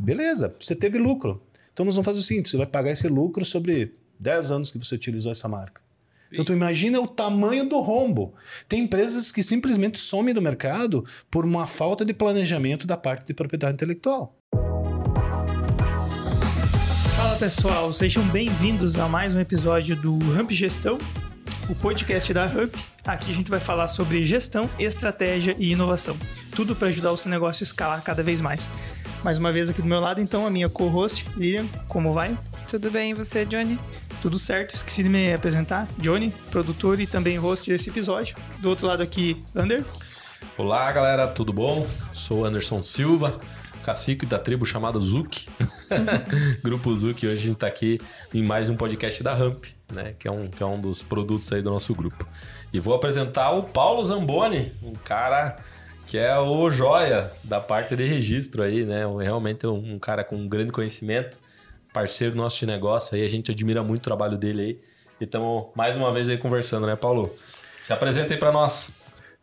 [0.00, 1.42] Beleza, você teve lucro.
[1.74, 4.78] Então nós vamos fazer o seguinte: você vai pagar esse lucro sobre 10 anos que
[4.78, 5.82] você utilizou essa marca.
[6.32, 8.32] Então tu imagina o tamanho do rombo.
[8.66, 13.34] Tem empresas que simplesmente somem do mercado por uma falta de planejamento da parte de
[13.34, 14.34] propriedade intelectual.
[17.14, 20.96] Fala pessoal, sejam bem-vindos a mais um episódio do Ramp Gestão,
[21.68, 22.74] o podcast da Ramp.
[23.04, 26.16] Aqui a gente vai falar sobre gestão, estratégia e inovação.
[26.56, 28.66] Tudo para ajudar o seu negócio a escalar cada vez mais.
[29.22, 32.36] Mais uma vez aqui do meu lado, então, a minha co-host, Lilian, como vai?
[32.70, 33.78] Tudo bem, e você, Johnny?
[34.22, 35.86] Tudo certo, esqueci de me apresentar.
[35.98, 38.34] Johnny, produtor e também host desse episódio.
[38.60, 39.84] Do outro lado aqui, Ander.
[40.56, 41.86] Olá, galera, tudo bom?
[42.14, 43.38] Sou Anderson Silva,
[43.84, 45.48] cacique da tribo chamada Zuc.
[46.64, 48.00] Grupo Zuc, hoje a gente está aqui
[48.32, 50.14] em mais um podcast da Ramp, né?
[50.18, 52.26] Que é, um, que é um dos produtos aí do nosso grupo.
[52.72, 55.56] E vou apresentar o Paulo Zamboni, um cara
[56.10, 59.04] que é o joia da parte de registro aí, né?
[59.22, 61.38] Realmente um cara com um grande conhecimento
[61.92, 64.80] parceiro nosso de negócio aí, a gente admira muito o trabalho dele aí.
[65.20, 67.32] E estamos mais uma vez aí conversando, né, Paulo?
[67.84, 68.90] Se apresenta aí para nós.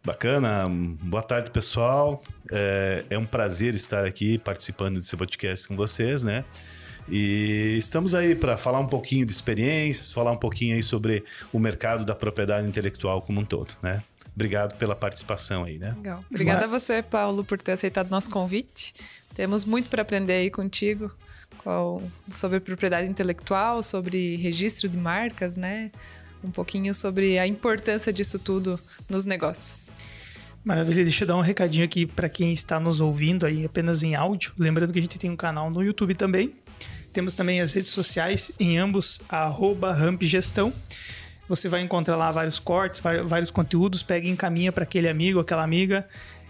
[0.04, 2.22] Bacana, boa tarde pessoal.
[2.52, 6.44] É, é, um prazer estar aqui participando desse podcast com vocês, né?
[7.08, 11.59] E estamos aí para falar um pouquinho de experiências, falar um pouquinho aí sobre o
[11.59, 14.04] mercado da propriedade intelectual como um todo, né?
[14.38, 15.96] Obrigado pela participação aí, né?
[15.98, 16.24] Legal.
[16.30, 16.70] Obrigada Mas...
[16.72, 18.94] a você, Paulo, por ter aceitado nosso convite.
[19.34, 21.12] Temos muito para aprender aí contigo
[21.58, 22.04] qual,
[22.36, 25.92] sobre propriedade intelectual, sobre registro de marcas, né?
[26.44, 29.92] Um pouquinho sobre a importância disso tudo nos negócios.
[30.64, 34.14] Maravilha, deixa eu dar um recadinho aqui para quem está nos ouvindo aí apenas em
[34.14, 34.54] áudio.
[34.56, 36.54] Lembrando que a gente tem um canal no YouTube também.
[37.12, 40.72] Temos também as redes sociais, em ambos, rampgestão.
[41.48, 45.64] Você vai encontrar lá vários cortes, vários conteúdos, pega e encaminha para aquele amigo, aquela
[45.64, 46.06] amiga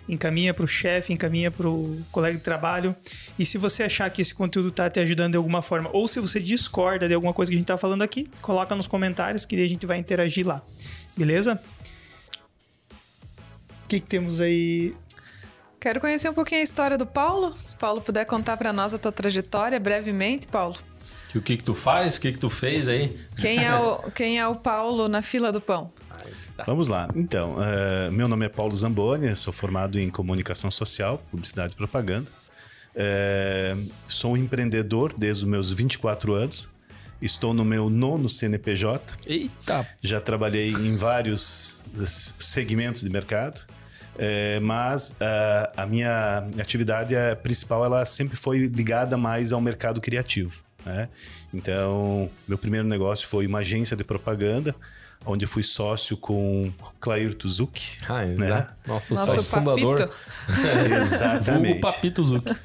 [0.08, 2.96] encaminha para o chefe, encaminha para o colega de trabalho.
[3.38, 6.20] E se você achar que esse conteúdo está te ajudando de alguma forma, ou se
[6.20, 9.56] você discorda de alguma coisa que a gente está falando aqui, coloca nos comentários que
[9.62, 10.62] a gente vai interagir lá.
[11.16, 11.60] Beleza?
[13.84, 14.96] O que, que temos aí
[15.80, 17.54] Quero conhecer um pouquinho a história do Paulo.
[17.60, 20.76] Se Paulo puder contar para nós a tua trajetória brevemente, Paulo.
[21.34, 22.16] E o que que tu faz?
[22.16, 23.18] O que que tu fez aí?
[23.38, 25.92] Quem é o, quem é o Paulo na fila do pão?
[26.66, 27.08] Vamos lá.
[27.16, 32.30] Então, uh, meu nome é Paulo Zamboni, sou formado em comunicação social, publicidade e propaganda.
[32.96, 36.70] Uh, sou um empreendedor desde os meus 24 anos.
[37.22, 39.14] Estou no meu nono CNPJ.
[39.26, 39.88] Eita!
[40.02, 41.84] Já trabalhei em vários
[42.40, 43.62] segmentos de mercado.
[44.20, 47.14] É, mas uh, a minha atividade
[47.44, 50.64] principal ela sempre foi ligada mais ao mercado criativo.
[50.86, 51.10] Né?
[51.54, 54.76] Então, meu primeiro negócio foi uma agência de propaganda,
[55.26, 57.98] onde fui sócio com Clair Tuzuki.
[58.08, 58.70] Ah, né?
[58.86, 60.10] Nosso, Nosso sócio fundador.
[61.02, 61.78] Exatamente.
[61.78, 62.56] o Papito Zuki.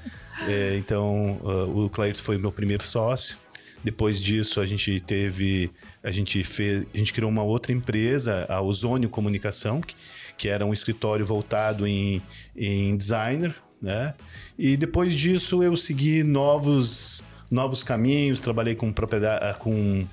[0.46, 3.36] É, então, uh, o Clair foi meu primeiro sócio.
[3.82, 5.70] Depois disso, a gente teve.
[6.02, 6.86] A gente fez.
[6.94, 9.96] A gente criou uma outra empresa, a Ozônio Comunicação, que,
[10.36, 12.22] que era um escritório voltado em,
[12.56, 14.14] em designer, né?
[14.56, 20.06] E depois disso eu segui novos, novos caminhos, trabalhei com propriedade, com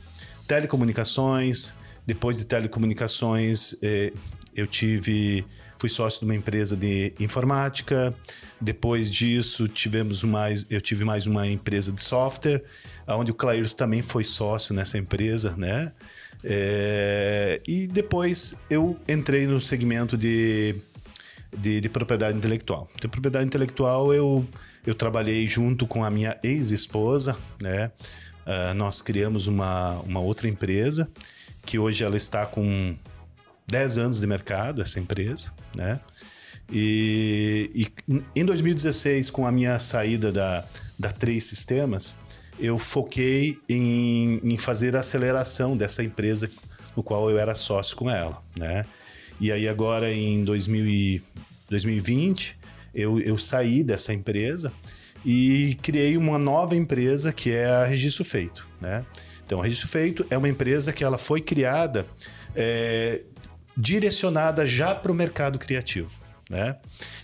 [0.47, 1.73] telecomunicações,
[2.05, 4.11] depois de telecomunicações, eh,
[4.55, 5.45] eu tive
[5.79, 8.13] fui sócio de uma empresa de informática.
[8.59, 12.61] Depois disso, tivemos mais, eu tive mais uma empresa de software,
[13.07, 15.93] onde o Clairto também foi sócio nessa empresa, né?
[16.43, 20.75] É, e depois eu entrei no segmento de,
[21.57, 22.89] de, de propriedade intelectual.
[22.99, 24.45] De propriedade intelectual eu,
[24.89, 27.91] eu trabalhei junto com a minha ex-esposa, né?
[28.45, 31.07] Uh, nós criamos uma, uma outra empresa
[31.63, 32.95] que hoje ela está com
[33.67, 35.99] 10 anos de mercado, essa empresa, né?
[36.71, 40.65] E, e em 2016, com a minha saída da,
[40.97, 42.17] da Três Sistemas,
[42.59, 46.49] eu foquei em, em fazer a aceleração dessa empresa
[46.95, 48.85] no qual eu era sócio com ela, né?
[49.39, 51.21] E aí agora em 2000 e,
[51.69, 52.57] 2020,
[52.93, 54.71] eu, eu saí dessa empresa
[55.25, 59.05] e criei uma nova empresa que é a Registro Feito, né?
[59.45, 62.05] Então, a Registro Feito é uma empresa que ela foi criada
[62.55, 63.21] é,
[63.75, 66.19] direcionada já para o mercado criativo.
[66.49, 66.75] Né?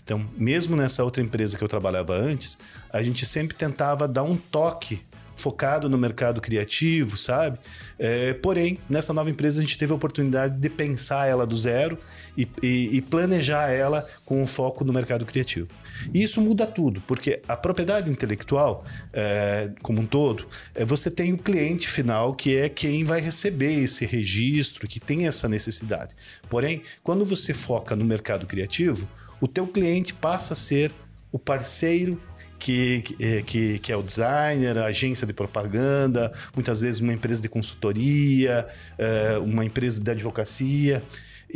[0.04, 2.58] Então, mesmo nessa outra empresa que eu trabalhava antes,
[2.92, 5.02] a gente sempre tentava dar um toque
[5.36, 7.60] focado no mercado criativo, sabe?
[8.00, 11.98] É, porém, nessa nova empresa a gente teve a oportunidade de pensar ela do zero
[12.38, 15.70] e, e, e planejar ela com um foco no mercado criativo.
[16.14, 21.34] E isso muda tudo, porque a propriedade intelectual, é, como um todo, é, você tem
[21.34, 26.14] o cliente final, que é quem vai receber esse registro, que tem essa necessidade.
[26.50, 29.08] Porém, quando você foca no mercado criativo,
[29.40, 30.92] o teu cliente passa a ser
[31.32, 32.20] o parceiro
[32.58, 37.42] que, que, que, que é o designer, a agência de propaganda, muitas vezes uma empresa
[37.42, 38.68] de consultoria,
[38.98, 41.04] é, uma empresa de advocacia.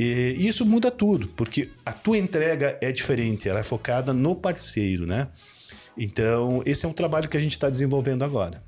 [0.01, 5.05] E isso muda tudo, porque a tua entrega é diferente, ela é focada no parceiro,
[5.05, 5.27] né?
[5.97, 8.63] Então, esse é um trabalho que a gente está desenvolvendo agora.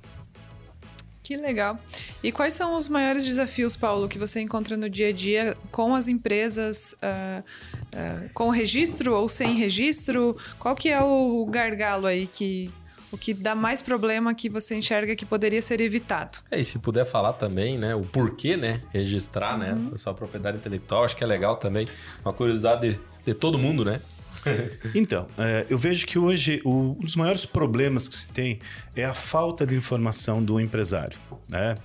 [1.24, 1.80] Que legal.
[2.22, 5.95] E quais são os maiores desafios, Paulo, que você encontra no dia a dia com
[5.95, 10.36] as empresas, uh, uh, com registro ou sem registro?
[10.60, 12.69] Qual que é o gargalo aí que,
[13.11, 16.39] o que dá mais problema que você enxerga que poderia ser evitado.
[16.49, 19.79] É, e se puder falar também, né, o porquê, né, registrar, né, uhum.
[19.79, 21.87] né, a sua propriedade intelectual, acho que é legal também,
[22.23, 23.99] uma curiosidade de, de todo mundo, né?
[24.95, 28.59] então, é, eu vejo que hoje o, um dos maiores problemas que se tem
[28.95, 31.17] é a falta de informação do empresário,
[31.47, 31.75] né?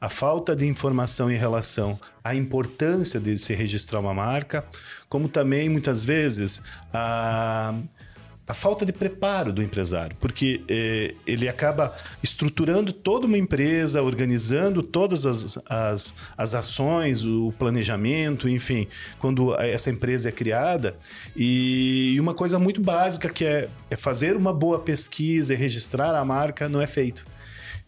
[0.00, 4.64] A falta de informação em relação à importância de se registrar uma marca,
[5.08, 6.60] como também muitas vezes
[6.92, 7.72] a
[8.52, 14.82] a falta de preparo do empresário, porque eh, ele acaba estruturando toda uma empresa, organizando
[14.82, 18.86] todas as, as, as ações, o planejamento, enfim,
[19.18, 20.94] quando essa empresa é criada.
[21.34, 26.22] E uma coisa muito básica que é, é fazer uma boa pesquisa e registrar a
[26.22, 27.24] marca não é feito.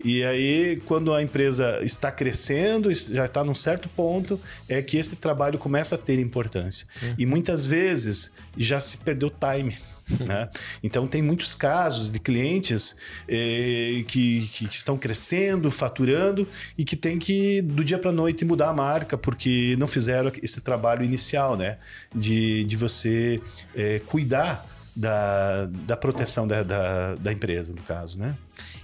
[0.03, 5.17] E aí, quando a empresa está crescendo, já está num certo ponto, é que esse
[5.17, 6.87] trabalho começa a ter importância.
[7.03, 7.15] Uhum.
[7.19, 9.77] E muitas vezes já se perdeu time.
[10.25, 10.49] Né?
[10.83, 12.97] Então, tem muitos casos de clientes
[13.29, 16.47] eh, que, que, estão crescendo, faturando
[16.77, 20.61] e que tem que, do dia para noite, mudar a marca porque não fizeram esse
[20.61, 21.79] trabalho inicial né?
[22.15, 23.41] de, de você
[23.75, 28.19] eh, cuidar da, da proteção da, da, da, empresa, no caso.
[28.19, 28.35] Né?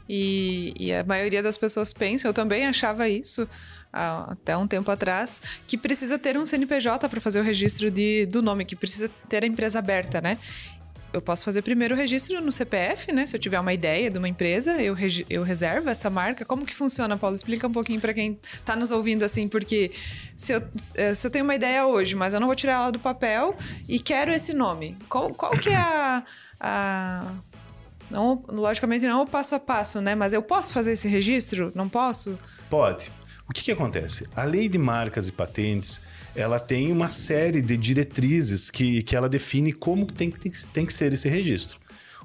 [0.08, 3.49] E, e a maioria das pessoas pensa, eu também achava isso
[3.93, 8.40] até um tempo atrás, que precisa ter um CNPJ para fazer o registro de, do
[8.40, 10.38] nome, que precisa ter a empresa aberta, né?
[11.12, 13.26] Eu posso fazer primeiro o registro no CPF, né?
[13.26, 14.94] Se eu tiver uma ideia de uma empresa, eu,
[15.28, 16.44] eu reservo essa marca.
[16.44, 17.34] Como que funciona, Paulo?
[17.34, 19.90] Explica um pouquinho para quem está nos ouvindo assim, porque
[20.36, 20.62] se eu,
[20.94, 23.56] eh, se eu tenho uma ideia hoje, mas eu não vou tirar ela do papel
[23.88, 26.22] e quero esse nome, qual, qual que é a,
[26.60, 27.34] a
[28.10, 30.14] não, logicamente não o passo a passo, né?
[30.14, 31.72] Mas eu posso fazer esse registro?
[31.74, 32.38] Não posso?
[32.68, 33.12] Pode.
[33.50, 34.29] O que, que acontece?
[34.37, 36.00] A lei de marcas e patentes
[36.37, 40.93] ela tem uma série de diretrizes que, que ela define como tem, tem, tem que
[40.93, 41.81] ser esse registro.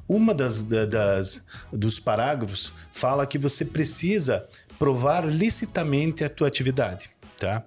[0.08, 1.44] Uma das, das
[1.74, 7.64] dos parágrafos fala que você precisa provar licitamente a tua atividade, tá?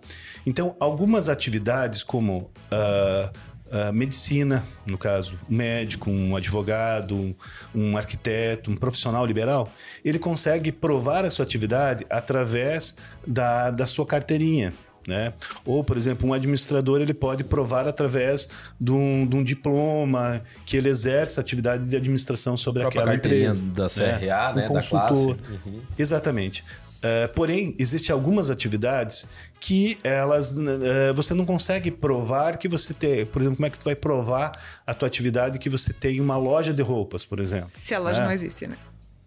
[0.46, 3.38] Então, algumas atividades como uh,
[3.70, 7.34] uh, medicina, no caso, um médico, um advogado, um,
[7.74, 9.70] um, arquiteto, um profissional liberal,
[10.04, 14.72] ele consegue provar a sua atividade através da, da sua carteirinha,
[15.06, 15.32] né?
[15.64, 18.48] Ou, por exemplo, um administrador ele pode provar através
[18.78, 23.62] de um, de um diploma que ele exerce atividade de administração sobre aquela empresa.
[23.62, 24.68] da CRA, né?
[24.68, 25.26] Um da classe.
[25.26, 25.80] Uhum.
[25.98, 26.62] Exatamente.
[26.98, 29.26] Uh, porém, existem algumas atividades
[29.60, 33.24] que elas uh, você não consegue provar que você tem.
[33.24, 36.36] Por exemplo, como é que tu vai provar a tua atividade que você tem uma
[36.36, 37.70] loja de roupas, por exemplo?
[37.70, 38.26] Se a loja né?
[38.26, 38.76] não existe, né?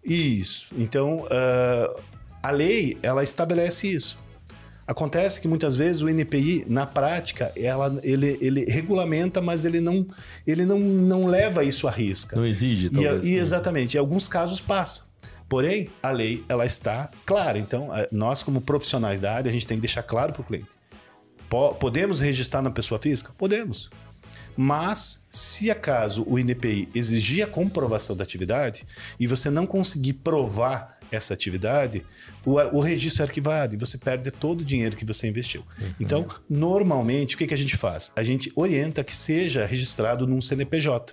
[0.04, 0.68] Isso.
[0.76, 2.00] Então, uh,
[2.42, 4.18] a lei ela estabelece isso.
[4.86, 10.06] Acontece que muitas vezes o NPI, na prática, ela, ele, ele regulamenta, mas ele não,
[10.46, 12.36] ele não, não leva isso à risca.
[12.36, 13.24] Não exige, talvez.
[13.24, 13.96] E, e exatamente.
[13.96, 15.11] Em alguns casos passa.
[15.52, 17.58] Porém, a lei ela está clara.
[17.58, 20.66] Então, nós, como profissionais da área, a gente tem que deixar claro para o cliente.
[21.78, 23.34] Podemos registrar na pessoa física?
[23.36, 23.90] Podemos.
[24.56, 28.86] Mas, se acaso o INPI exigir a comprovação da atividade
[29.20, 32.02] e você não conseguir provar essa atividade,
[32.46, 35.60] o, o registro é arquivado e você perde todo o dinheiro que você investiu.
[35.78, 35.94] Uhum.
[36.00, 38.10] Então, normalmente, o que, que a gente faz?
[38.16, 41.12] A gente orienta que seja registrado num CNPJ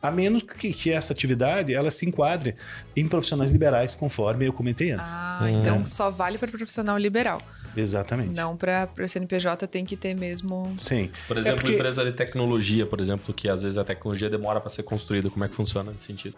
[0.00, 2.56] a menos que, que, essa atividade ela se enquadre
[2.96, 5.10] em profissionais liberais, conforme eu comentei antes.
[5.12, 5.60] Ah, hum.
[5.60, 7.42] então só vale para profissional liberal.
[7.76, 8.34] Exatamente.
[8.34, 10.74] Não para CNPJ tem que ter mesmo.
[10.78, 11.10] Sim.
[11.26, 11.74] Por exemplo, é porque...
[11.76, 15.44] empresa de tecnologia, por exemplo, que às vezes a tecnologia demora para ser construída, como
[15.44, 16.36] é que funciona nesse sentido?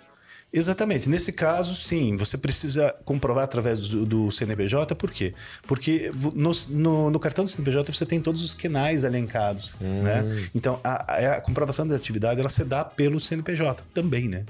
[0.53, 1.09] Exatamente.
[1.09, 5.33] Nesse caso, sim, você precisa comprovar através do, do CNPJ, por quê?
[5.67, 10.03] Porque no, no, no, cartão do CNPJ você tem todos os canais elencados, hum.
[10.03, 10.49] né?
[10.55, 14.45] Então, a, a, comprovação da atividade, ela se dá pelo CNPJ também, né?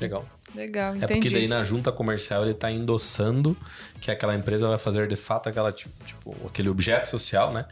[0.00, 0.26] Legal.
[0.54, 1.12] Legal, entendi.
[1.12, 3.56] É porque daí na junta comercial ele está endossando
[4.00, 7.66] que aquela empresa vai fazer de fato aquela, tipo, tipo aquele objeto social, né?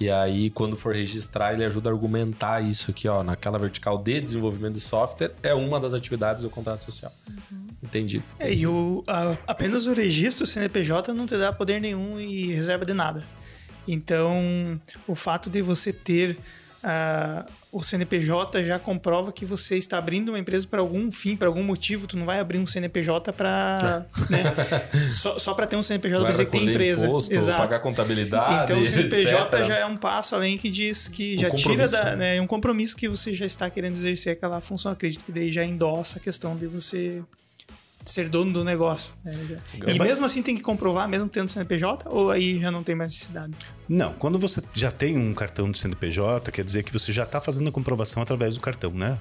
[0.00, 4.20] E aí, quando for registrar, ele ajuda a argumentar isso aqui, ó, naquela vertical de
[4.20, 7.12] desenvolvimento de software, é uma das atividades do contrato social.
[7.28, 7.66] Uhum.
[7.82, 8.24] Entendido.
[8.38, 12.84] É, e o, a, apenas o registro CNPJ não te dá poder nenhum e reserva
[12.84, 13.24] de nada.
[13.86, 16.36] Então, o fato de você ter
[16.82, 17.44] ah,
[17.78, 21.62] o CNPJ já comprova que você está abrindo uma empresa para algum fim, para algum
[21.62, 22.08] motivo.
[22.08, 24.04] Tu não vai abrir um CNPJ para.
[24.28, 24.42] né?
[25.12, 27.06] Só, só para ter um CNPJ para dizer que tem empresa.
[27.06, 27.58] imposto, Exato.
[27.58, 29.68] pagar contabilidade, Então o CNPJ etc.
[29.68, 32.16] já é um passo além que diz que Um já tira da, né?
[32.16, 34.90] né, é um compromisso que você já está querendo exercer aquela função.
[34.90, 37.22] Acredito que daí já endossa a questão de você
[38.08, 39.12] ser dono do negócio.
[39.24, 39.94] né.
[39.94, 43.12] E mesmo assim tem que comprovar, mesmo tendo CNPJ, ou aí já não tem mais
[43.12, 43.52] necessidade?
[43.88, 47.40] Não, quando você já tem um cartão de CNPJ, quer dizer que você já está
[47.40, 49.18] fazendo a comprovação através do cartão, né?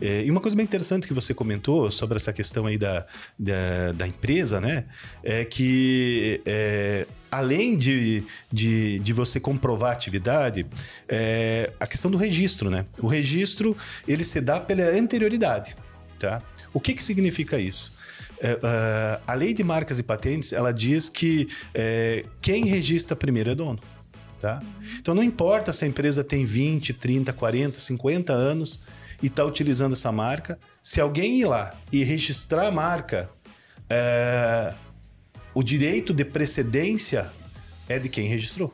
[0.00, 3.06] É, e uma coisa bem interessante que você comentou sobre essa questão aí da,
[3.38, 4.86] da, da empresa, né?
[5.22, 10.66] É que é, além de, de, de você comprovar a atividade,
[11.08, 12.86] é, a questão do registro, né?
[12.98, 13.76] O registro,
[14.06, 15.76] ele se dá pela anterioridade,
[16.18, 16.42] tá?
[16.72, 17.96] O que que significa isso?
[18.62, 23.54] Ah, a lei de marcas e patentes ela diz que é, quem registra primeiro é
[23.54, 23.78] dono.
[24.40, 24.62] Tá?
[25.00, 28.80] Então não importa se a empresa tem 20, 30, 40, 50 anos
[29.20, 33.28] e está utilizando essa marca, se alguém ir lá e registrar a marca,
[35.52, 37.28] o direito de precedência
[37.88, 38.72] é de quem registrou.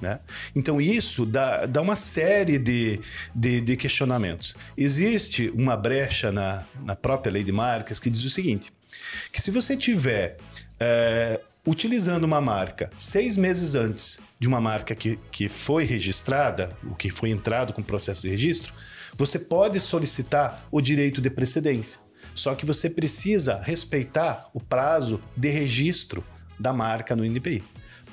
[0.00, 0.18] Né?
[0.56, 2.98] Então, isso dá, dá uma série de,
[3.34, 4.56] de, de questionamentos.
[4.76, 8.72] Existe uma brecha na, na própria lei de marcas que diz o seguinte:
[9.32, 10.36] que se você tiver
[10.78, 16.94] é, utilizando uma marca seis meses antes de uma marca que, que foi registrada, o
[16.94, 18.72] que foi entrado com o processo de registro,
[19.14, 22.00] você pode solicitar o direito de precedência.
[22.34, 26.24] Só que você precisa respeitar o prazo de registro
[26.58, 27.62] da marca no INPI.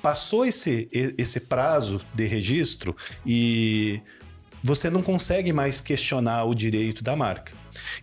[0.02, 4.02] Passou esse, esse prazo de registro e
[4.64, 7.54] você não consegue mais questionar o direito da marca.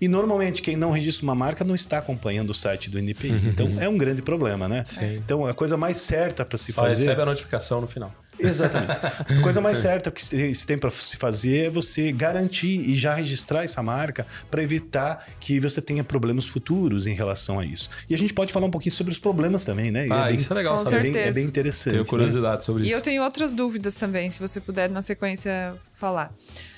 [0.01, 3.31] E normalmente quem não registra uma marca não está acompanhando o site do NPI.
[3.47, 4.85] Então é um grande problema, né?
[4.85, 5.17] Sim.
[5.17, 7.05] Então a coisa mais certa para se Só fazer.
[7.05, 8.13] recebe a notificação no final.
[8.37, 8.91] Exatamente.
[8.91, 13.15] A coisa mais certa que se tem para se fazer é você garantir e já
[13.15, 17.89] registrar essa marca para evitar que você tenha problemas futuros em relação a isso.
[18.11, 20.09] E a gente pode falar um pouquinho sobre os problemas também, né?
[20.11, 21.11] Ah, é bem, isso é legal Com saber.
[21.11, 21.93] é bem, é bem interessante.
[21.93, 22.09] Tenho né?
[22.11, 22.97] curiosidade sobre E isso.
[22.97, 26.33] eu tenho outras dúvidas também, se você puder na sequência falar.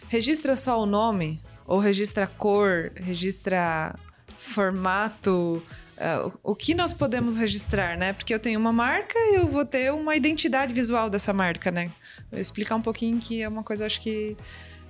[0.09, 1.41] Registra só o nome?
[1.67, 2.93] Ou registra cor?
[2.95, 3.95] Registra
[4.39, 5.63] formato?
[5.99, 8.13] É, o- que nós podemos registrar, né?
[8.13, 11.91] Porque eu tenho uma marca e eu vou ter uma identidade visual dessa marca, né?
[12.31, 14.37] Vou explicar um pouquinho que é uma coisa, acho que.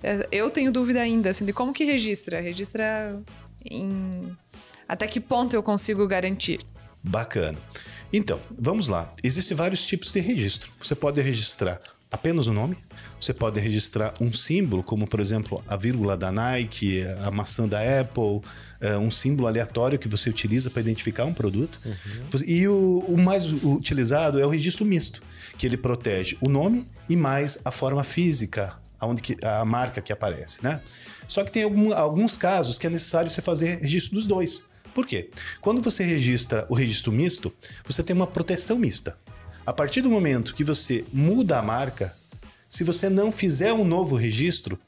[0.03, 2.41] é, eu tenho dúvida ainda, assim, de como que registra.
[2.41, 3.19] Registra
[3.65, 4.37] em.
[4.89, 6.61] Até que ponto eu consigo garantir?
[7.03, 7.59] Bacana.
[8.13, 9.13] Então, vamos lá.
[9.23, 10.73] Existem vários tipos de registro.
[10.81, 11.79] Você pode registrar
[12.11, 12.77] apenas o nome,
[13.27, 17.81] você pode registrar um símbolo, como por exemplo a vírgula da Nike, a maçã da
[18.01, 18.41] Apple,
[18.81, 21.81] é, um símbolo aleatório que você utiliza para identificar um produto.
[22.47, 25.21] E o, o mais utilizado é o registro misto,
[25.59, 30.13] que ele protege o nome e mais a forma física, aonde que, a marca que
[30.13, 30.81] aparece, né?
[31.27, 34.63] Só que tem algum- alguns casos que é necessário você fazer registro dos dois.
[34.95, 35.31] Por quê?
[35.61, 37.53] Quando você registra o registro misto,
[37.85, 39.19] você tem uma proteção mista.
[39.67, 42.15] A partir do momento que você muda a marca,
[42.77, 44.79] se você não fizer um novo registro,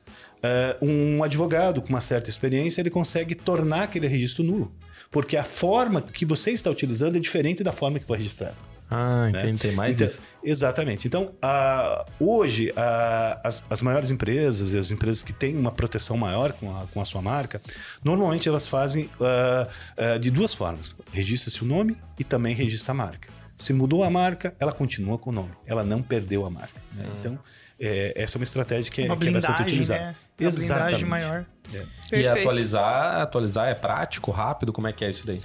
[0.42, 4.72] eh, um advogado com uma certa experiência ele consegue tornar aquele registro nulo,
[5.10, 8.56] porque a forma que você está utilizando é diferente da forma que foi registrado.
[8.90, 9.40] Ah, né?
[9.40, 9.60] entendi.
[9.60, 10.22] Tem mais Então, isso.
[10.42, 11.06] Exatamente.
[11.06, 16.16] Então, a- hoje, a- as, as maiores empresas e as empresas que têm uma proteção
[16.16, 17.60] maior com a, com a sua marca,
[18.02, 22.94] normalmente elas fazem ah, ah, de duas formas: registra-se o nome e também registra a
[22.94, 23.28] marca.
[23.58, 26.80] Se mudou a marca, ela continua com o nome, ela não perdeu a marca.
[26.94, 27.04] né?
[27.20, 27.38] Então,
[27.80, 30.00] é, essa é uma estratégia que é, Uma que é bastante blindagem, utilizada.
[30.00, 30.96] né?
[30.98, 31.44] Uma maior.
[31.72, 31.76] É.
[31.76, 32.28] E Perfeito.
[32.40, 34.72] atualizar, atualizar é prático, rápido?
[34.72, 35.40] Como é que é isso daí?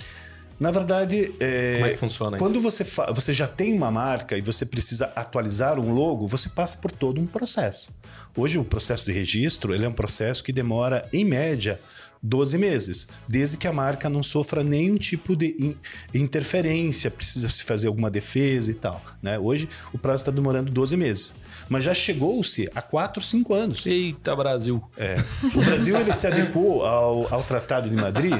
[0.59, 2.45] Na verdade, é, Como é que funciona isso?
[2.45, 6.47] quando você, fa- você já tem uma marca e você precisa atualizar um logo, você
[6.47, 7.89] passa por todo um processo.
[8.37, 11.79] Hoje, o processo de registro ele é um processo que demora, em média,
[12.21, 15.75] 12 meses, desde que a marca não sofra nenhum tipo de in-
[16.13, 19.01] interferência, precisa se fazer alguma defesa e tal.
[19.21, 19.37] Né?
[19.37, 21.35] Hoje, o prazo está demorando 12 meses.
[21.69, 23.85] Mas já chegou-se a 4, 5 anos.
[23.85, 24.83] Eita, Brasil.
[24.97, 25.15] É.
[25.55, 28.33] O Brasil ele se adequou ao, ao Tratado de Madrid,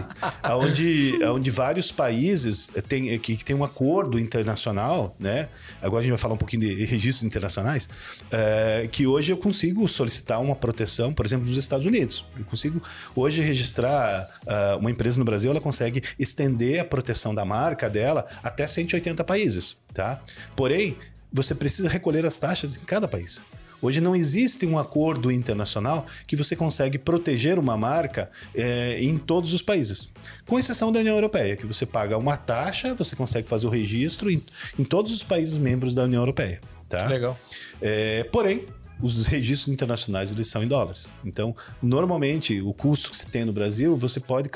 [0.56, 5.50] onde, onde vários países têm que, tem um acordo internacional, né?
[5.82, 7.90] Agora a gente vai falar um pouquinho de registros internacionais,
[8.32, 12.26] é, que hoje eu consigo solicitar uma proteção, por exemplo, nos Estados Unidos.
[12.38, 12.82] Eu consigo
[13.16, 18.28] hoje registrar ah, uma empresa no Brasil, ela consegue estender a proteção da marca dela
[18.44, 20.22] até 180 países, tá?
[20.56, 20.96] Porém,
[21.34, 23.42] você precisa recolher as taxas em cada país.
[23.82, 29.52] Hoje não existe um acordo internacional que você consegue proteger uma marca eh, em todos
[29.52, 30.10] os países,
[30.48, 34.32] com exceção da União Europeia, que você paga uma taxa, você consegue fazer o registro
[34.32, 34.42] em,
[34.80, 36.62] em todos os países membros da União Europeia.
[36.88, 37.08] Tá?
[37.08, 37.38] Legal.
[37.82, 38.66] É, porém,
[39.02, 41.14] os registros internacionais eles são em dólares.
[41.26, 44.50] Então, normalmente, o custo que você tem no Brasil, você pode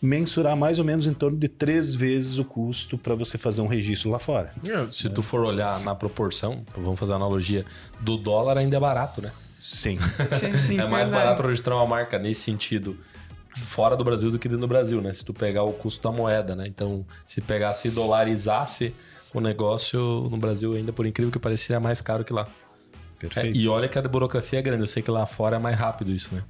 [0.00, 3.66] mensurar mais ou menos em torno de três vezes o custo para você fazer um
[3.66, 4.52] registro lá fora.
[4.66, 7.64] É, se tu for olhar na proporção, vamos fazer a analogia,
[8.00, 9.30] do dólar ainda é barato, né?
[9.58, 9.96] Sim.
[10.56, 11.10] Sim, é mais verdade.
[11.10, 12.98] barato registrar uma marca nesse sentido
[13.62, 15.12] fora do Brasil do que dentro do Brasil, né?
[15.12, 16.66] Se tu pegar o custo da moeda, né?
[16.66, 18.92] Então, se pegasse e dolarizasse
[19.34, 22.46] o negócio no Brasil, ainda por incrível que pareça, seria mais caro que lá.
[23.26, 23.58] É, Perfeito.
[23.58, 24.82] e olha que a burocracia é grande.
[24.82, 26.42] Eu sei que lá fora é mais rápido isso, né?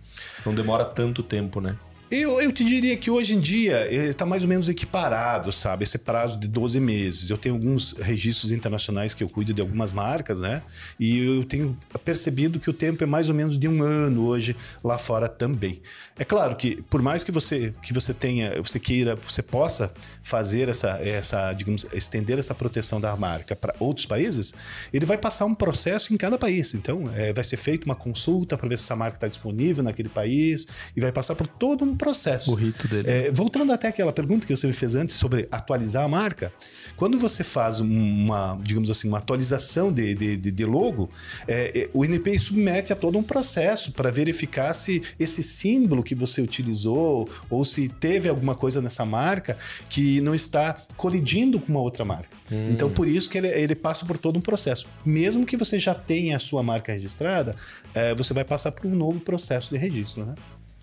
[0.45, 1.77] Não demora tanto tempo, né?
[2.15, 5.85] Eu, eu te diria que hoje em dia está mais ou menos equiparado, sabe?
[5.85, 7.31] Esse prazo de 12 meses.
[7.31, 10.63] Eu tenho alguns registros internacionais que eu cuido de algumas marcas, né?
[11.01, 14.55] E eu tenho percebido que o tempo é mais ou menos de um ano hoje
[14.85, 15.81] lá fora também.
[16.19, 19.91] É claro que por mais que você que você tenha, você queira, você possa
[20.23, 24.53] fazer essa essa, digamos, estender essa proteção da marca para outros países,
[24.93, 26.75] ele vai passar um processo em cada país.
[26.75, 30.11] Então, é, vai ser feita uma consulta para ver se essa marca está disponível naquele
[30.11, 32.51] país e vai passar por todo um processo.
[32.51, 33.09] O rito dele.
[33.09, 36.53] É, voltando até aquela pergunta que você me fez antes sobre atualizar a marca,
[36.97, 41.09] quando você faz uma, digamos assim, uma atualização de, de, de, de logo,
[41.47, 46.15] é, é, o NPI submete a todo um processo para verificar se esse símbolo que
[46.15, 49.57] você utilizou ou se teve alguma coisa nessa marca
[49.89, 52.29] que não está colidindo com uma outra marca.
[52.51, 52.69] Hum.
[52.71, 54.87] Então, por isso que ele, ele, passa por todo um processo.
[55.07, 57.55] Mesmo que você já tenha a sua marca registrada,
[57.95, 60.35] é, você vai passar por um novo processo de registro, né?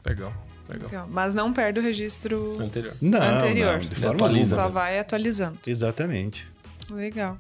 [0.06, 0.34] Legal.
[0.70, 0.88] Legal.
[0.90, 1.08] Legal.
[1.10, 2.94] Mas não perde o registro anterior.
[3.02, 3.74] Não, anterior.
[3.74, 4.74] não de forma atualiza, Só mesmo.
[4.74, 5.58] vai atualizando.
[5.66, 6.48] Exatamente.
[6.92, 7.38] Legal.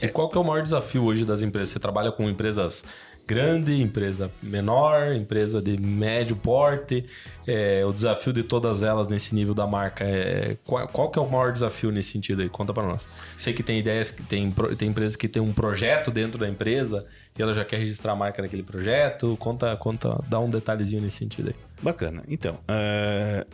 [0.00, 1.70] E qual que é o maior desafio hoje das empresas?
[1.70, 2.84] Você trabalha com empresas
[3.26, 7.04] grande, empresa menor, empresa de médio porte.
[7.46, 11.22] É, o desafio de todas elas nesse nível da marca é qual, qual, que é
[11.22, 12.48] o maior desafio nesse sentido aí?
[12.48, 13.06] Conta para nós.
[13.36, 17.04] Sei que tem ideias que tem, tem empresas que tem um projeto dentro da empresa
[17.36, 19.36] e ela já quer registrar a marca naquele projeto.
[19.38, 21.54] Conta, conta, dá um detalhezinho nesse sentido aí.
[21.82, 22.22] Bacana.
[22.28, 23.46] Então, uh,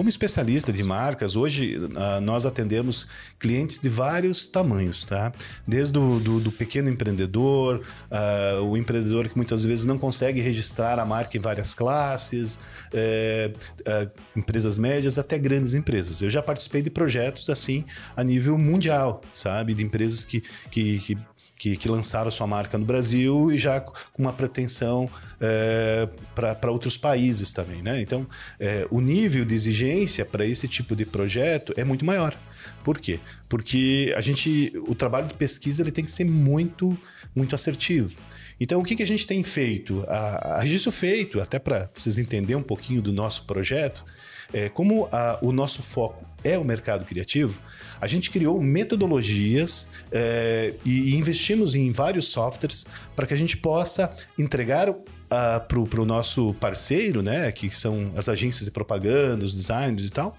[0.00, 3.06] como especialista de marcas, hoje uh, nós atendemos
[3.38, 5.30] clientes de vários tamanhos, tá?
[5.66, 10.98] Desde o do, do pequeno empreendedor, uh, o empreendedor que muitas vezes não consegue registrar
[10.98, 12.58] a marca em várias classes,
[12.94, 16.22] uh, empresas médias até grandes empresas.
[16.22, 17.84] Eu já participei de projetos assim
[18.16, 19.74] a nível mundial, sabe?
[19.74, 21.18] De empresas que, que, que
[21.60, 26.96] que, que, lançaram sua marca no Brasil e já com uma pretensão é, para outros
[26.96, 27.82] países também.
[27.82, 28.00] Né?
[28.00, 28.26] Então,
[28.58, 32.34] é, o nível de exigência para esse tipo de projeto é muito maior.
[32.82, 33.20] Por quê?
[33.46, 36.96] Porque a gente, o trabalho de pesquisa ele tem que ser muito,
[37.36, 38.16] muito assertivo.
[38.58, 40.02] Então, o que, que a gente tem feito?
[40.08, 44.02] A, a registro feito, até para vocês entenderem um pouquinho do nosso projeto,
[44.50, 47.60] é, como a, o nosso foco é o mercado criativo,
[48.00, 54.12] a gente criou metodologias é, e investimos em vários softwares para que a gente possa
[54.38, 54.88] entregar
[55.30, 60.10] uh, para o nosso parceiro, né, que são as agências de propaganda, os designers e
[60.10, 60.36] tal,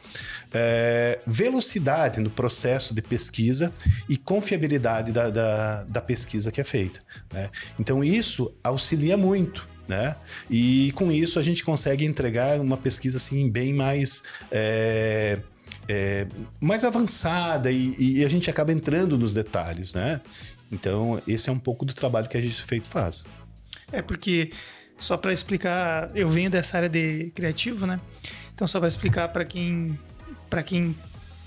[0.53, 3.73] é, velocidade no processo de pesquisa
[4.09, 6.99] e confiabilidade da, da, da pesquisa que é feita.
[7.31, 7.49] Né?
[7.79, 9.69] Então, isso auxilia muito.
[9.87, 10.15] Né?
[10.49, 15.39] E com isso a gente consegue entregar uma pesquisa assim bem mais é,
[15.87, 16.27] é,
[16.59, 20.21] mais avançada e, e, a gente acaba entrando nos detalhes, né?
[20.71, 23.25] Então esse é um pouco do trabalho que a gente feito faz.
[23.91, 24.51] É porque
[24.97, 27.99] só para explicar, eu venho dessa área de criativo, né?
[28.53, 29.99] Então só para explicar para quem
[30.49, 30.95] para quem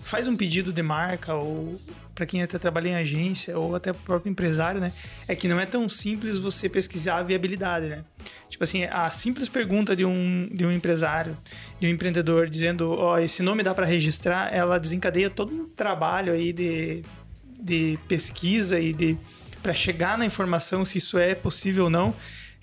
[0.05, 1.81] faz um pedido de marca ou
[2.14, 4.93] para quem até trabalha em agência ou até o próprio empresário, né?
[5.27, 8.05] É que não é tão simples você pesquisar a viabilidade, né?
[8.49, 11.37] Tipo assim, a simples pergunta de um, de um empresário,
[11.81, 15.69] de um empreendedor, dizendo, ó, oh, esse nome dá para registrar, ela desencadeia todo um
[15.71, 17.03] trabalho aí de,
[17.59, 19.17] de pesquisa e de
[19.62, 22.14] para chegar na informação se isso é possível ou não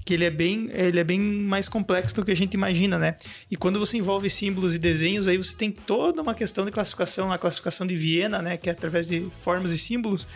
[0.06, 3.16] que ele é bem ele é bem mais complexo do que a gente imagina, né?
[3.50, 7.32] E quando você envolve símbolos e desenhos, aí você tem toda uma questão de classificação,
[7.32, 8.58] a classificação de Viena, né?
[8.58, 10.28] Que é através de formas e símbolos,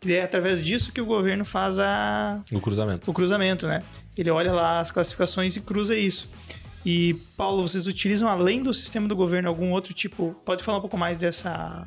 [0.00, 3.10] que é através disso que o governo faz a o cruzamento.
[3.10, 3.82] O cruzamento, né?
[4.16, 6.30] Ele olha lá as classificações e cruza isso.
[6.84, 10.34] E Paulo, vocês utilizam além do sistema do governo algum outro tipo?
[10.44, 11.86] Pode falar um pouco mais dessa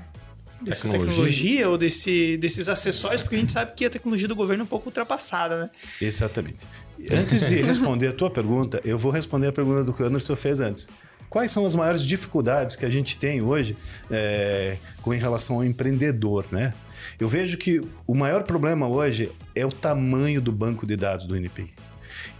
[0.63, 4.35] dessa tecnologia, tecnologia ou desse, desses acessórios, porque a gente sabe que a tecnologia do
[4.35, 5.69] governo é um pouco ultrapassada, né?
[6.01, 6.65] Exatamente.
[7.11, 10.35] Antes de responder a tua pergunta, eu vou responder a pergunta do que o Anderson
[10.35, 10.87] fez antes.
[11.29, 13.75] Quais são as maiores dificuldades que a gente tem hoje
[14.09, 16.73] é, com em relação ao empreendedor, né?
[17.19, 21.35] Eu vejo que o maior problema hoje é o tamanho do banco de dados do
[21.35, 21.73] NPI.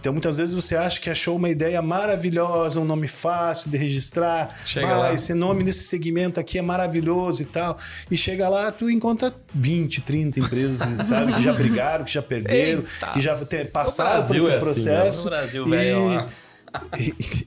[0.04, 4.54] Então, muitas vezes você acha que achou uma ideia maravilhosa, um nome fácil de registrar.
[4.66, 5.14] Chega ah, lá.
[5.14, 7.78] esse nome nesse segmento aqui é maravilhoso e tal.
[8.10, 12.82] E chega lá, tu encontra 20, 30 empresas, sabe, que já brigaram, que já perderam,
[12.82, 13.06] Eita.
[13.14, 13.34] que já
[13.72, 15.18] passaram por esse é assim, processo.
[15.20, 15.24] né?
[15.24, 16.26] No Brasil, E- velho.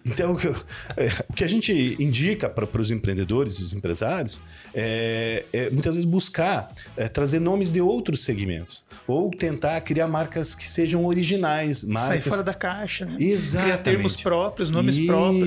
[0.06, 0.56] Então, o que eu-
[0.96, 4.42] é, o que a gente indica para os empreendedores e os empresários
[4.74, 10.54] é, é, muitas vezes buscar é, trazer nomes de outros segmentos ou tentar criar marcas
[10.56, 13.18] que sejam originais, Sair marcas fora da caixa, né?
[13.20, 13.64] Exatamente.
[13.74, 15.46] Criar termos próprios, nomes Isso, próprios,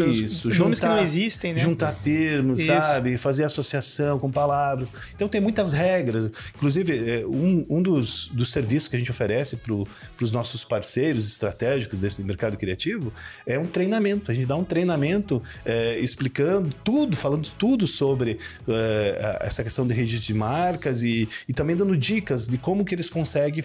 [0.58, 1.60] nomes que juntar- não existem, né?
[1.60, 2.68] Juntar termos, Isso.
[2.68, 3.16] sabe?
[3.16, 4.92] Fazer associação com palavras.
[5.14, 6.30] Então tem muitas regras.
[6.54, 11.26] Inclusive, é, um, um dos, dos serviços que a gente oferece para os nossos parceiros
[11.26, 13.12] estratégicos desse mercado criativo
[13.46, 14.30] é um treinamento.
[14.30, 19.94] A gente dá um treinamento é, explicando tudo, falando tudo sobre é, essa questão de
[19.94, 23.62] registro de marcas e, e também dando dicas de como que eles conseguem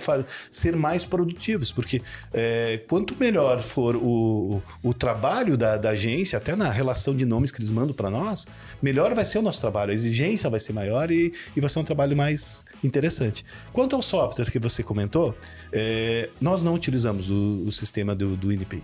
[0.50, 1.72] ser mais produtivos.
[1.72, 2.02] Porque
[2.34, 7.52] é, quanto melhor for o, o trabalho da, da agência, até na relação de nomes
[7.52, 8.46] que eles mandam para nós,
[8.82, 9.91] melhor vai ser o nosso trabalho.
[9.91, 13.46] A exigência vai ser maior e, e vai ser um trabalho mais interessante.
[13.74, 15.36] Quanto ao software que você comentou,
[15.72, 18.84] é, nós não utilizamos o, o sistema do, do NPI.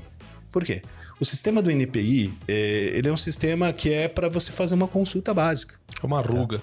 [0.52, 0.82] Por quê?
[1.22, 2.54] O sistema do NPI, é,
[2.96, 5.76] ele é um sistema que é para você fazer uma consulta básica.
[6.02, 6.60] É uma ruga.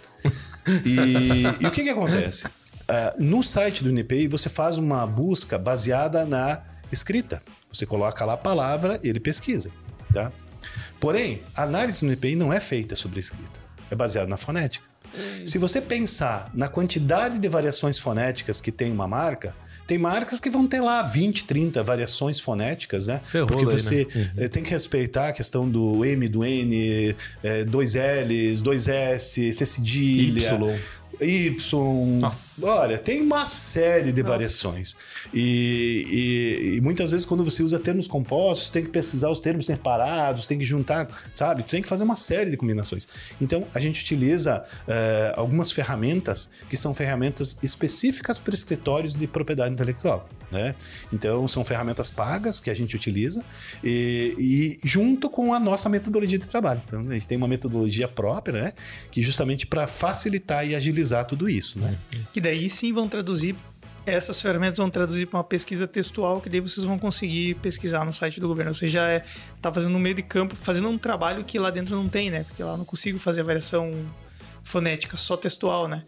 [0.84, 2.44] E, e o que, que acontece?
[2.88, 7.40] Ah, no site do NPI, você faz uma busca baseada na escrita.
[7.72, 9.70] Você coloca lá a palavra e ele pesquisa.
[10.12, 10.32] Tá?
[10.98, 13.60] Porém, a análise do NPI não é feita sobre a escrita.
[13.88, 14.84] É baseada na fonética.
[15.44, 19.54] Se você pensar na quantidade de variações fonéticas que tem uma marca,
[19.88, 23.22] tem marcas que vão ter lá 20, 30 variações fonéticas, né?
[23.24, 23.80] Ferrou Porque daí, né?
[23.80, 28.86] você eh, tem que respeitar a questão do M, do N, eh, dois L's, dois
[28.86, 30.40] S, C cedilha.
[30.40, 30.78] Y.
[31.20, 32.18] Y.
[32.20, 32.66] Nossa.
[32.66, 34.94] Olha, tem uma série de variações.
[35.32, 36.06] E,
[36.72, 40.46] e- e muitas vezes, quando você usa termos compostos, tem que pesquisar os termos separados,
[40.46, 41.62] tem que juntar, sabe?
[41.62, 43.06] Tem que fazer uma série de combinações.
[43.40, 49.72] Então, a gente utiliza eh, algumas ferramentas que são ferramentas específicas para escritórios de propriedade
[49.74, 50.28] intelectual.
[50.50, 50.74] Né?
[51.12, 53.44] Então, são ferramentas pagas que a gente utiliza
[53.84, 56.80] e, e junto com a nossa metodologia de trabalho.
[56.86, 58.72] Então, a gente tem uma metodologia própria, né?
[59.10, 61.96] Que justamente para facilitar e agilizar tudo isso, né?
[62.32, 63.54] Que daí sim vão traduzir.
[64.06, 68.12] Essas ferramentas vão traduzir para uma pesquisa textual que daí vocês vão conseguir pesquisar no
[68.12, 68.74] site do governo.
[68.74, 69.22] Você já é,
[69.60, 72.44] tá fazendo um meio de campo, fazendo um trabalho que lá dentro não tem, né?
[72.44, 73.92] Porque lá não consigo fazer a variação
[74.62, 76.04] fonética, só textual, né?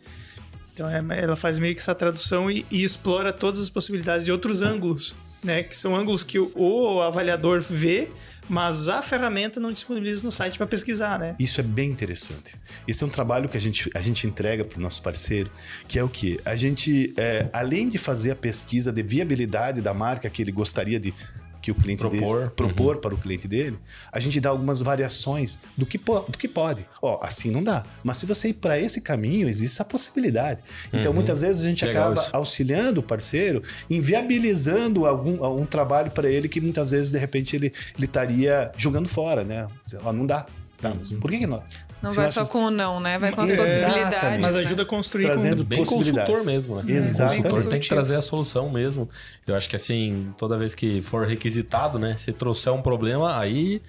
[0.72, 4.32] Então é- ela faz meio que essa tradução e, e explora todas as possibilidades de
[4.32, 5.62] outros ângulos, né?
[5.62, 8.10] Que são ângulos que o, o avaliador vê,
[8.50, 11.36] mas a ferramenta não disponibiliza no site para pesquisar, né?
[11.38, 12.56] Isso é bem interessante.
[12.86, 15.48] Esse é um trabalho que a gente, a gente entrega para o nosso parceiro,
[15.86, 16.40] que é o que?
[16.44, 20.98] A gente, é, além de fazer a pesquisa de viabilidade da marca que ele gostaria
[20.98, 21.14] de
[21.60, 22.38] que o cliente Propor.
[22.38, 23.78] dele, propor para o cliente dele,
[24.12, 26.86] a gente dá algumas variações do que, do que pode.
[27.00, 27.84] Ó, assim não dá.
[28.02, 30.62] Mas se você ir para esse caminho, existe essa possibilidade.
[30.92, 32.30] Então, muitas vezes a gente Legal acaba isso.
[32.36, 37.72] auxiliando o parceiro, inviabilizando algum, algum trabalho para ele que muitas vezes, de repente, ele
[37.96, 39.68] ele estaria jogando fora, né?
[40.02, 40.46] Ó, não dá.
[40.78, 41.62] Tá, mas por que, que não?
[42.02, 43.18] Não vai só com o não, né?
[43.18, 43.78] Vai com as Exatamente.
[43.80, 44.40] possibilidades.
[44.40, 45.68] Mas ajuda a construir Trazendo com...
[45.68, 46.92] Bem consultor mesmo, né?
[46.94, 47.46] Exatamente.
[47.46, 49.08] O consultor tem que trazer a solução mesmo.
[49.46, 52.16] Eu acho que assim, toda vez que for requisitado, né?
[52.16, 53.82] Se trouxer um problema, aí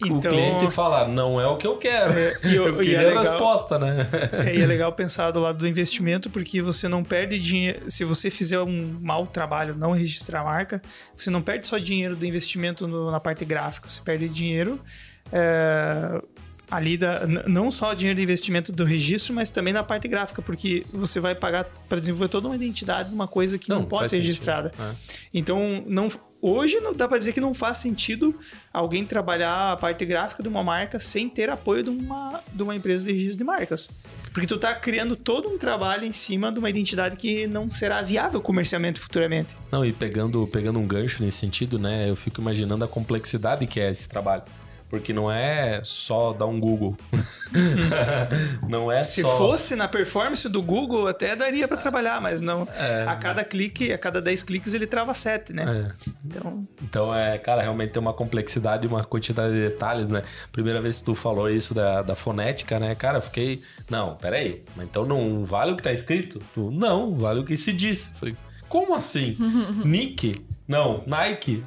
[0.00, 2.12] o Então- cliente fala, não é o que eu quero.
[2.16, 4.06] É, e o- eu e queria é a legal- resposta, né?
[4.46, 7.90] É, e é legal pensar do lado do investimento, porque você não perde dinheiro.
[7.90, 10.80] Se você fizer um mau trabalho, não registrar a marca,
[11.16, 14.78] você não perde só dinheiro do investimento no- na parte gráfica, você perde dinheiro.
[15.32, 16.22] é,
[16.70, 20.84] ali da, não só dinheiro de investimento do registro, mas também na parte gráfica, porque
[20.92, 24.10] você vai pagar para desenvolver toda uma identidade de uma coisa que não, Não, pode
[24.10, 24.26] ser sentido.
[24.26, 24.72] registrada.
[24.78, 24.94] É.
[25.32, 26.10] Então, não,
[26.42, 28.34] hoje não dá para dizer que não faz sentido
[28.72, 32.76] alguém trabalhar a parte gráfica de uma marca sem ter apoio de uma, de uma
[32.76, 33.88] empresa de registro de marcas.
[34.32, 38.02] Porque tu tá criando todo um trabalho em cima de uma identidade que não será
[38.02, 39.56] viável comercialmente futuramente.
[39.72, 42.08] Não, e pegando, pegando um gancho nesse sentido, né?
[42.08, 44.42] Eu fico imaginando a complexidade que é esse trabalho.
[44.88, 46.96] Porque não é só dar um Google.
[48.68, 49.36] não é Se só.
[49.36, 52.66] fosse na performance do Google, até daria para trabalhar, mas não.
[53.06, 55.64] a cada clique, a cada 10 cliques ele trava 7, né?
[55.98, 56.08] É.
[56.24, 60.22] Então, Então, é, cara, realmente tem uma complexidade e uma quantidade de detalhes, né?
[60.52, 62.94] Primeira vez que tu falou isso da, da fonética, né?
[62.94, 63.62] Cara, eu fiquei.
[63.90, 64.62] Não, peraí.
[64.76, 66.40] Mas então não vale o que tá escrito?
[66.54, 68.10] Tu, não, vale o que se diz.
[68.14, 68.34] Falei,
[68.68, 69.36] como assim?
[69.84, 70.44] Nick?
[70.68, 71.64] Não, Nike.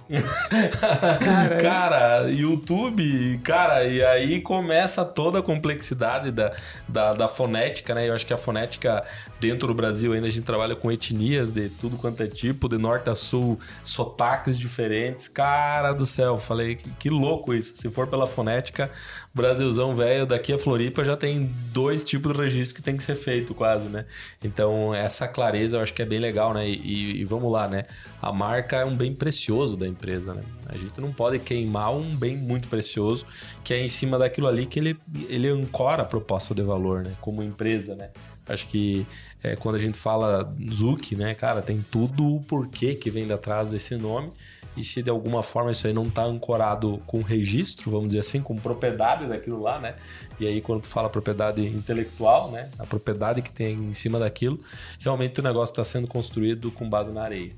[1.60, 6.54] cara, YouTube, cara, e aí começa toda a complexidade da,
[6.88, 8.08] da, da, fonética, né?
[8.08, 9.04] Eu acho que a fonética
[9.40, 12.78] dentro do Brasil ainda a gente trabalha com etnias de tudo quanto é tipo, de
[12.78, 15.28] norte a sul, sotaques diferentes.
[15.28, 17.76] Cara do céu, falei que, que louco isso.
[17.76, 18.92] Se for pela fonética,
[19.34, 23.16] Brasilzão velho, daqui a Floripa já tem dois tipos de registro que tem que ser
[23.16, 24.06] feito quase, né?
[24.44, 26.70] Então, essa clareza eu acho que é bem legal, né?
[26.70, 27.86] E, e vamos lá, né?
[28.22, 30.42] A marca é um bem precioso da empresa, né?
[30.68, 33.26] A gente não pode queimar um bem muito precioso
[33.64, 37.14] que é em cima daquilo ali que ele, ele ancora a proposta de valor, né?
[37.20, 38.10] Como empresa, né?
[38.48, 39.06] Acho que
[39.44, 43.72] é, quando a gente fala Zuki, né, cara, tem tudo o porquê que vem atrás
[43.72, 44.32] desse nome.
[44.76, 48.42] E se de alguma forma isso aí não está ancorado com registro, vamos dizer assim,
[48.42, 49.96] com propriedade daquilo lá, né?
[50.40, 52.70] E aí quando tu fala propriedade intelectual, né?
[52.80, 54.60] A propriedade que tem em cima daquilo,
[55.00, 57.52] realmente o negócio está sendo construído com base na areia.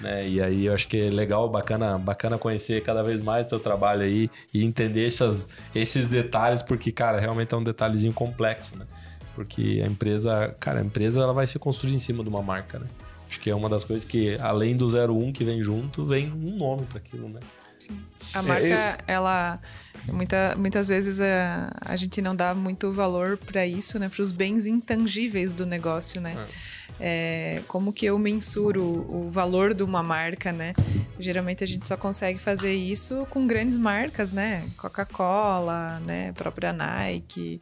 [0.00, 0.28] Né?
[0.28, 3.60] E aí eu acho que é legal, bacana, bacana conhecer cada vez mais o teu
[3.60, 8.86] trabalho aí e entender essas, esses detalhes, porque, cara, realmente é um detalhezinho complexo, né?
[9.34, 12.78] Porque a empresa, cara, a empresa ela vai se construir em cima de uma marca,
[12.78, 12.86] né?
[13.28, 16.56] Acho que é uma das coisas que, além do 01 que vem junto, vem um
[16.56, 17.40] nome para aquilo, né?
[17.78, 18.00] Sim.
[18.32, 19.14] A marca, é, eu...
[19.14, 19.60] ela.
[20.08, 24.08] Muita, muitas vezes a, a gente não dá muito valor para isso, né?
[24.08, 26.34] Para os bens intangíveis do negócio, né?
[26.36, 30.74] É é, como que eu mensuro o valor de uma marca, né?
[31.18, 34.64] Geralmente a gente só consegue fazer isso com grandes marcas, né?
[34.76, 36.32] Coca-Cola, né?
[36.32, 37.60] Própria Nike.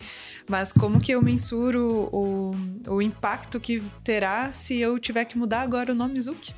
[0.48, 2.54] Mas como que eu mensuro o,
[2.87, 6.54] o impacto que terá se eu tiver que mudar agora o nome Zuki?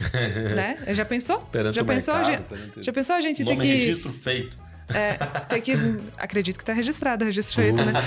[0.54, 0.78] né?
[0.88, 1.40] Já pensou?
[1.40, 2.14] Perante já pensou?
[2.14, 4.56] Mercado, já, já pensou a gente ter que registro feito.
[4.88, 5.14] É,
[5.48, 5.72] tem que.
[6.18, 7.84] Acredito que está registrado, registro feito, uh.
[7.84, 7.92] né?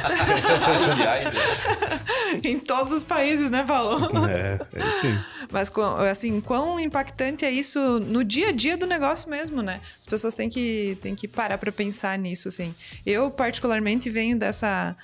[2.44, 4.10] em todos os países, né, Paulo?
[4.28, 5.18] É, é sim.
[5.52, 5.72] Mas,
[6.10, 9.82] assim, quão impactante é isso no dia a dia do negócio mesmo, né?
[10.00, 12.74] As pessoas têm que, têm que parar para pensar nisso, assim.
[13.06, 14.96] Eu, particularmente, venho dessa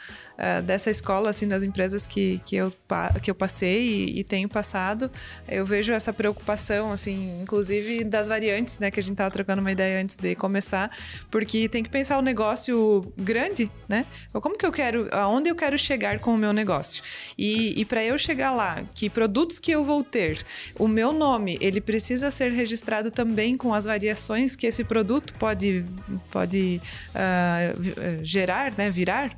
[0.42, 2.74] uh, dessa escola, assim, das empresas que, que, eu,
[3.22, 5.12] que eu passei e, e, tenho passado,
[5.48, 9.72] eu vejo essa preocupação, assim, inclusive das variantes, né, que a gente estava trocando uma
[9.72, 10.92] ideia antes de começar,
[11.30, 14.06] porque tem que pensar o negócio grande, né?
[14.34, 17.04] Como que eu quero, aonde eu quero chegar com o meu negócio?
[17.38, 20.31] E, e para eu chegar lá, que produtos que eu vou ter,
[20.78, 25.86] o meu nome, ele precisa ser registrado também com as variações que esse produto pode,
[26.30, 29.36] pode uh, gerar, né, virar.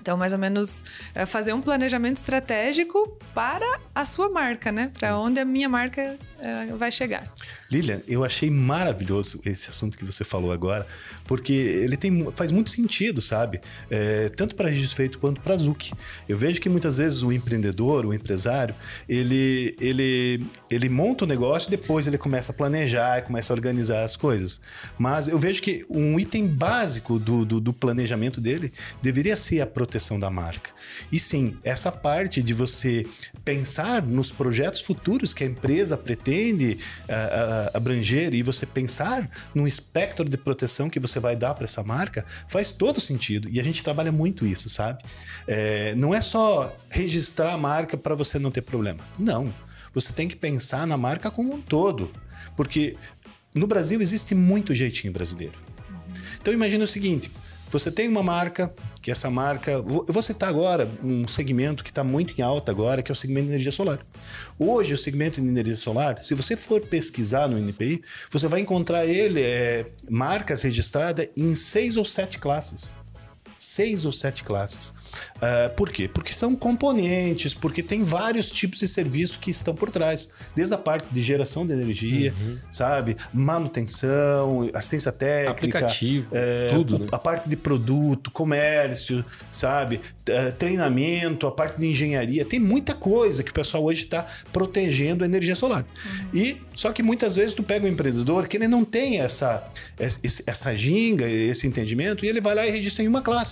[0.00, 0.82] Então, mais ou menos,
[1.14, 4.90] é fazer um planejamento estratégico para a sua marca, né?
[4.92, 7.22] Para onde a minha marca é, vai chegar.
[7.70, 10.84] Lilian, eu achei maravilhoso esse assunto que você falou agora,
[11.24, 13.60] porque ele tem, faz muito sentido, sabe?
[13.88, 15.92] É, tanto para registro feito quanto para Zuc.
[16.28, 18.74] Eu vejo que muitas vezes o empreendedor, o empresário,
[19.08, 24.02] ele, ele, ele monta o negócio e depois ele começa a planejar, começa a organizar
[24.02, 24.60] as coisas.
[24.98, 29.66] Mas eu vejo que um item básico do, do, do planejamento dele deveria ser a
[29.66, 30.70] proteção da marca.
[31.12, 33.06] E sim, essa parte de você
[33.44, 39.66] pensar nos projetos futuros que a empresa pretende uh, uh, abranger e você pensar num
[39.66, 43.48] espectro de proteção que você vai dar para essa marca faz todo sentido.
[43.50, 45.02] E a gente trabalha muito isso, sabe?
[45.46, 49.00] É, não é só registrar a marca para você não ter problema.
[49.18, 49.52] Não.
[49.94, 52.10] Você tem que pensar na marca como um todo.
[52.56, 52.96] Porque
[53.54, 55.54] no Brasil existe muito jeitinho brasileiro.
[56.40, 57.30] Então imagine o seguinte:
[57.70, 59.72] você tem uma marca, que essa marca.
[59.72, 63.16] Eu vou citar agora um segmento que está muito em alta agora, que é o
[63.16, 63.98] segmento de energia solar.
[64.58, 69.04] Hoje, o segmento de energia solar, se você for pesquisar no NPI, você vai encontrar
[69.04, 72.90] ele, é, marcas registradas em seis ou sete classes
[73.62, 74.88] seis ou sete classes.
[75.36, 76.08] Uh, por quê?
[76.08, 80.28] Porque são componentes, porque tem vários tipos de serviço que estão por trás.
[80.54, 82.58] Desde a parte de geração de energia, uhum.
[82.70, 83.16] sabe?
[83.32, 85.78] Manutenção, assistência técnica.
[85.78, 86.98] Aplicativo, é, tudo.
[86.98, 87.06] Né?
[87.12, 90.00] A parte de produto, comércio, sabe?
[90.28, 92.44] Uh, treinamento, a parte de engenharia.
[92.44, 95.84] Tem muita coisa que o pessoal hoje está protegendo a energia solar.
[96.04, 96.40] Uhum.
[96.40, 100.74] E só que muitas vezes tu pega um empreendedor que ele não tem essa, essa
[100.74, 103.51] ginga, esse entendimento, e ele vai lá e registra em uma classe.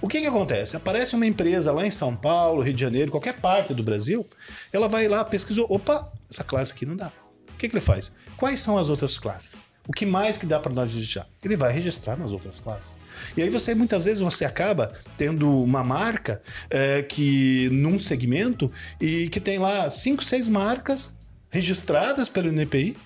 [0.00, 0.76] O que, que acontece?
[0.76, 4.24] Aparece uma empresa lá em São Paulo, Rio de Janeiro, qualquer parte do Brasil,
[4.72, 7.10] ela vai lá, pesquisou, opa, essa classe aqui não dá.
[7.48, 8.12] O que, que ele faz?
[8.36, 9.66] Quais são as outras classes?
[9.88, 11.26] O que mais que dá para nós registrar?
[11.42, 12.96] Ele vai registrar nas outras classes.
[13.36, 19.28] E aí você muitas vezes você acaba tendo uma marca é, que num segmento e
[19.30, 21.12] que tem lá cinco, seis marcas
[21.50, 22.96] registradas pelo NPI,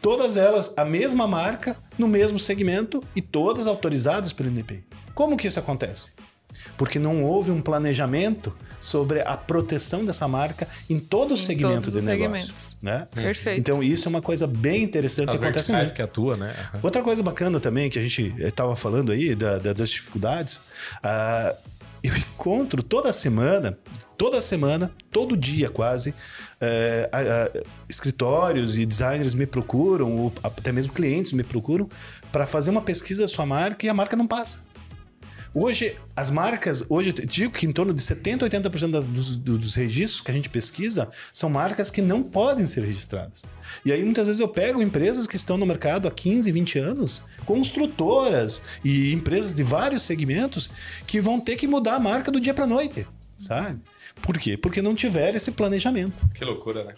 [0.00, 4.82] todas elas a mesma marca no mesmo segmento e todas autorizadas pelo NPI.
[5.14, 6.10] Como que isso acontece?
[6.76, 11.74] Porque não houve um planejamento sobre a proteção dessa marca em todo o Em segmento
[11.82, 12.38] todos de os negócio.
[12.38, 12.76] segmentos.
[12.82, 13.06] Né?
[13.14, 13.60] Perfeito.
[13.60, 15.94] Então, isso é uma coisa bem interessante As que acontece muito.
[15.94, 16.54] que atua, né?
[16.72, 16.80] Aham.
[16.82, 20.60] Outra coisa bacana também que a gente estava falando aí da- da- das dificuldades,
[21.02, 21.54] ah,
[22.02, 23.78] eu encontro toda semana,
[24.18, 26.12] toda semana, todo dia quase,
[26.60, 27.08] eh,
[27.88, 31.88] escritórios e designers me procuram, ou até mesmo clientes me procuram
[32.30, 34.58] para fazer uma pesquisa da sua marca e a marca não passa.
[35.54, 39.58] Hoje, as marcas, hoje eu digo que em torno de 70%, 80% das, dos, do-
[39.58, 43.44] dos registros que a gente pesquisa são marcas que não podem ser registradas.
[43.84, 47.22] E aí muitas vezes eu pego empresas que estão no mercado há 15, 20 anos,
[47.44, 50.70] construtoras e empresas de vários segmentos
[51.06, 53.78] que vão ter que mudar a marca do dia para noite, sabe?
[54.22, 54.56] Por quê?
[54.56, 56.26] Porque não tiveram esse planejamento.
[56.34, 56.94] Que loucura, né?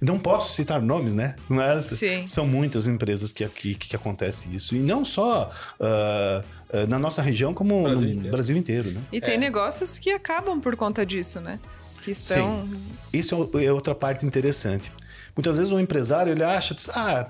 [0.00, 1.36] Não posso citar nomes, né?
[1.46, 2.26] Mas Sim.
[2.26, 4.74] são muitas empresas que, que, que acontece isso.
[4.74, 6.42] E não só ah,
[6.88, 8.30] na nossa região, como Brasil no inteiro.
[8.30, 9.00] Brasil inteiro, né?
[9.12, 11.58] E tem negócios que acabam por conta disso, né?
[12.02, 12.68] Que estão.
[13.12, 14.92] Isso é é outra parte interessante.
[15.36, 17.28] Muitas vezes o empresário ele acha, diz, ah,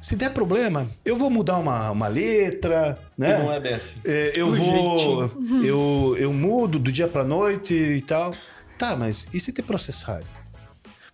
[0.00, 3.40] se der problema, eu vou mudar uma, uma letra, né?
[3.40, 3.96] E não é bem assim.
[4.04, 5.32] É, eu O vou,
[5.64, 8.34] eu, eu mudo do dia para noite e tal.
[8.78, 10.26] Tá, mas e se te processarem?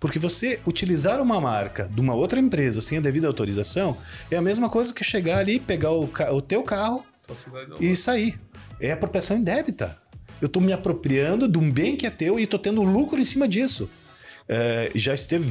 [0.00, 3.96] Porque você utilizar uma marca de uma outra empresa sem a devida autorização
[4.30, 7.06] é a mesma coisa que chegar ali, pegar o, o teu carro
[7.80, 8.38] e sair.
[8.80, 9.98] É apropriação indébita.
[10.40, 13.24] Eu estou me apropriando de um bem que é teu e estou tendo lucro em
[13.24, 13.88] cima disso.
[14.48, 15.48] É, já esteve,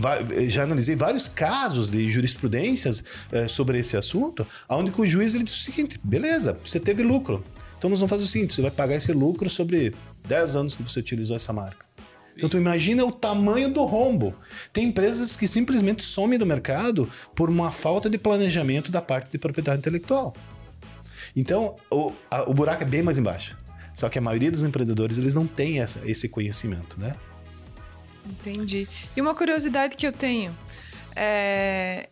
[0.49, 5.57] já analisei vários casos de jurisprudências é, sobre esse assunto, onde o juiz ele disse
[5.57, 7.43] o seguinte: beleza, você teve lucro.
[7.77, 9.95] Então nós vamos fazer o seguinte: você vai pagar esse lucro sobre
[10.27, 11.85] 10 anos que você utilizou essa marca.
[12.35, 14.33] Então tu imagina o tamanho do rombo.
[14.73, 19.37] Tem empresas que simplesmente somem do mercado por uma falta de planejamento da parte de
[19.37, 20.33] propriedade intelectual.
[21.35, 23.57] Então, o, a- o buraco é bem mais embaixo.
[23.93, 27.15] Só que a maioria dos empreendedores, eles não têm essa- esse conhecimento, né?
[28.25, 28.87] Entendi.
[29.15, 30.55] E uma curiosidade que eu tenho
[31.15, 32.07] é.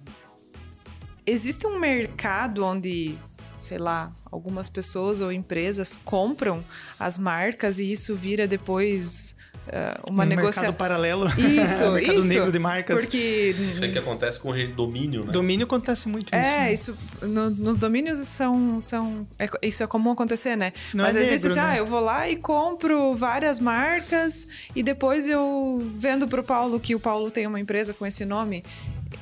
[1.26, 3.16] Existe um mercado onde,
[3.62, 6.64] sei lá, algumas pessoas ou empresas compram
[7.00, 9.36] as marcas e isso vira depois
[9.68, 10.64] eh, uma um negociação.
[10.64, 11.28] mercado paralelo.
[11.38, 12.28] Isso, mercado isso.
[12.30, 13.00] negro de marcas.
[13.02, 15.32] Porque Isso aí que acontece com o domínio, né?
[15.32, 16.36] Domínio acontece muito isso.
[16.36, 16.74] É, né?
[16.74, 20.72] isso no- nos domínios são, são é isso é comum acontecer, né?
[20.94, 21.76] Não Mas é às vezes negro, assim, né?
[21.76, 26.96] ah, eu vou lá e compro várias marcas e depois eu vendo pro Paulo que
[26.96, 28.64] o Paulo tem uma empresa com esse nome.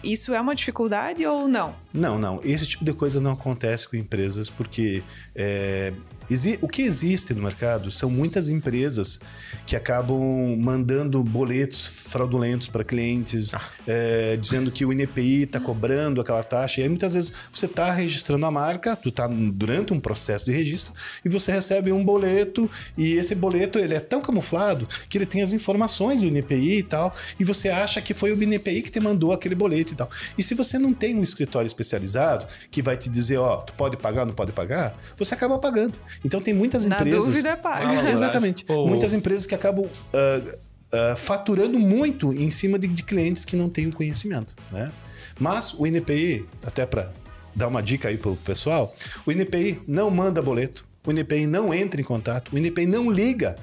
[0.04, 1.74] Isso é uma dificuldade ou não?
[1.94, 2.40] Não, não.
[2.44, 5.04] Esse tipo de coisa não acontece com empresas porque
[5.36, 5.94] é,
[6.62, 9.20] o que existe no mercado são muitas empresas
[9.66, 13.54] que acabam mandando boletos fraudulentos para clientes,
[13.88, 16.82] é, dizendo que o INPI está cobrando aquela taxa.
[16.82, 20.52] E aí muitas vezes você está registrando a marca, tu está durante um processo de
[20.52, 25.26] registro e você recebe um boleto e esse boleto ele é tão camuflado que ele
[25.26, 28.92] tem as informações do INPI e tal e você acha que foi o INPI que
[28.92, 30.10] te mandou aquele boleto e tal.
[30.38, 33.96] E se você não tem um escritório especializado que vai te dizer, ó, tu pode
[33.98, 35.94] pagar, não pode pagar, você acaba pagando.
[36.24, 37.88] Então tem muitas Na empresas dúvida, paga.
[38.02, 38.66] Ah, Exatamente.
[38.70, 40.42] Muitas empresas que acabam ah,
[40.92, 44.92] ah, faturando muito em cima de, de clientes que não têm o conhecimento, né?
[45.40, 47.12] Mas o INPI, até para
[47.56, 52.02] dar uma dica aí pro pessoal, o INPI não manda boleto, o INPI não entra
[52.02, 53.56] em contato, o INPI não liga.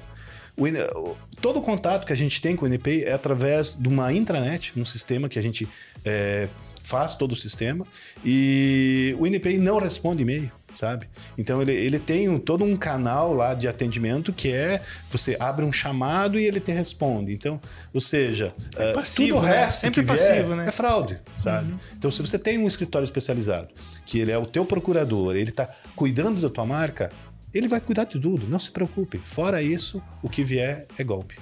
[0.57, 3.73] O IN- o- todo o contato que a gente tem com o INPI é através
[3.77, 5.67] de uma intranet, um sistema que a gente
[6.05, 6.47] eh,
[6.81, 7.85] faz todo o sistema,
[8.23, 11.07] e o INPI não responde e-mail, sabe?
[11.37, 15.65] Então ele, ele tem um- todo um canal lá de atendimento que é você abre
[15.65, 17.33] um chamado e ele te responde.
[17.33, 17.59] Então,
[17.93, 19.57] ou seja, eh, passivo, tudo o né?
[19.57, 20.65] resto Sempre que vier passivo, né?
[20.67, 21.73] é fraude, sabe?
[21.97, 23.69] Então, se você tem um escritório especializado,
[24.05, 27.11] que ele é o teu procurador, ele tá cuidando da tua marca,
[27.53, 29.17] ele vai cuidar de tudo, não se preocupe.
[29.17, 31.37] Fora isso, o que vier é golpe.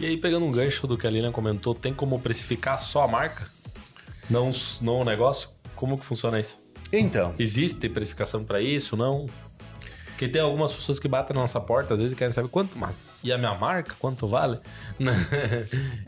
[0.00, 3.08] E aí, pegando um gancho do que a Lilian comentou, tem como precificar só a
[3.08, 3.46] marca?
[4.28, 5.50] Não, não o negócio?
[5.74, 6.58] Como que funciona isso?
[6.92, 8.96] Então, Existe precificação para isso?
[8.96, 9.26] Não?
[10.16, 12.76] Porque tem algumas pessoas que batem na nossa porta, às vezes e querem saber quanto.
[12.78, 13.94] mas E a minha marca?
[13.98, 14.58] Quanto vale?
[14.98, 15.04] e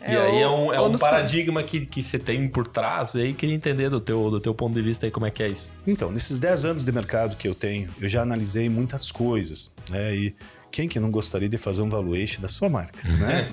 [0.01, 3.15] É, aí é um, é ou um paradigma que, que você tem por trás.
[3.15, 5.43] E aí queria entender do teu, do teu ponto de vista aí como é que
[5.43, 5.71] é isso.
[5.87, 10.17] Então, nesses 10 anos de mercado que eu tenho, eu já analisei muitas coisas, né?
[10.17, 10.35] E
[10.79, 13.49] quem que não gostaria de fazer um valuation da sua marca, né?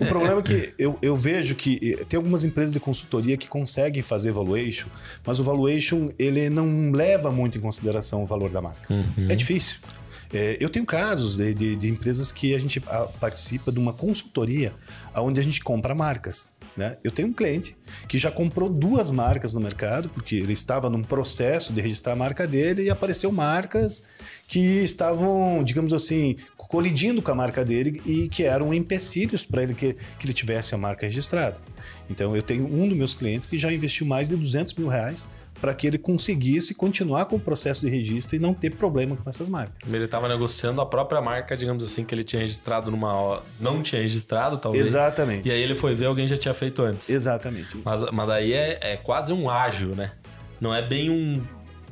[0.00, 4.00] o problema é que eu, eu vejo que tem algumas empresas de consultoria que conseguem
[4.00, 4.86] fazer valuation,
[5.26, 8.94] mas o valuation, ele não leva muito em consideração o valor da marca.
[9.28, 9.78] É difícil.
[10.32, 12.80] É, eu tenho casos de, de- de empresas que a gente
[13.18, 14.72] participa de uma consultoria
[15.16, 16.48] onde a gente compra marcas.
[16.78, 16.96] Né?
[17.02, 21.02] Eu tenho um cliente que já comprou duas marcas no mercado, porque ele estava num
[21.02, 24.04] processo de registrar a marca dele e apareceu marcas
[24.46, 29.74] que estavam, digamos assim, colidindo com a marca dele e que eram empecilhos para ele
[29.74, 31.56] que, que ele tivesse a marca registrada.
[32.08, 35.26] Então eu tenho um dos meus clientes que já investiu mais de 200 mil reais
[35.60, 39.28] para que ele conseguisse continuar com o processo de registro e não ter problema com
[39.28, 39.88] essas marcas.
[39.88, 43.42] Ele estava negociando a própria marca, digamos assim, que ele tinha registrado numa.
[43.60, 44.86] Não tinha registrado, talvez.
[44.86, 45.48] Exatamente.
[45.48, 47.08] E aí ele foi ver alguém já tinha feito antes.
[47.10, 47.76] Exatamente.
[47.84, 50.12] Mas, mas daí é, é quase um ágil, né?
[50.60, 51.42] Não é bem um,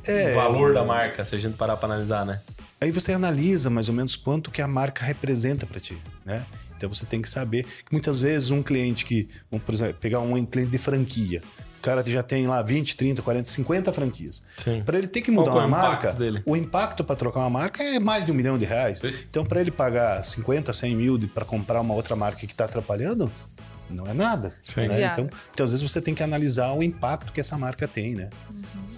[0.04, 0.32] é...
[0.32, 2.40] um valor da marca, se a gente parar para analisar, né?
[2.80, 6.44] Aí você analisa mais ou menos quanto que a marca representa para ti, né?
[6.76, 10.20] Então você tem que saber que muitas vezes um cliente que, vamos por exemplo, pegar
[10.20, 11.42] um cliente de franquia,
[11.86, 14.42] o cara já tem lá 20, 30, 40, 50 franquias.
[14.84, 16.42] Para ele ter que mudar Qual uma é o marca, dele?
[16.44, 18.98] o impacto para trocar uma marca é mais de um milhão de reais.
[18.98, 19.12] Sim.
[19.30, 23.30] Então para ele pagar 50, 100 mil para comprar uma outra marca que está atrapalhando,
[23.88, 24.52] não é nada.
[24.76, 25.06] Né?
[25.12, 28.30] Então, então às vezes você tem que analisar o impacto que essa marca tem, né?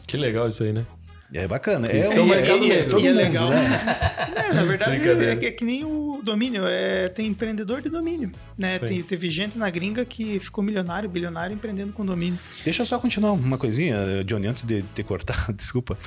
[0.07, 0.87] Que legal isso aí, né?
[1.33, 1.93] É bacana.
[1.93, 3.01] Isso é, é um um- mercado negro.
[3.01, 3.51] e é mundo, legal.
[3.51, 3.69] né?
[4.49, 6.63] É, na verdade, é, que- é que nem o domínio.
[6.67, 8.33] É, tem empreendedor de domínio.
[8.57, 8.79] Né?
[8.79, 12.39] Tem- teve gente na gringa que ficou milionário, bilionário, empreendendo com domínio.
[12.65, 15.99] Deixa eu só continuar uma coisinha, Johnny, antes de te cortar, desculpa.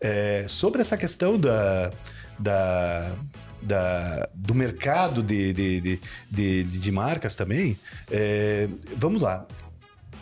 [0.00, 1.90] É, sobre essa questão da,
[2.38, 3.12] da,
[3.62, 6.00] da- do mercado de, de, de,
[6.30, 7.78] de, de marcas também,
[8.10, 9.46] é, vamos lá.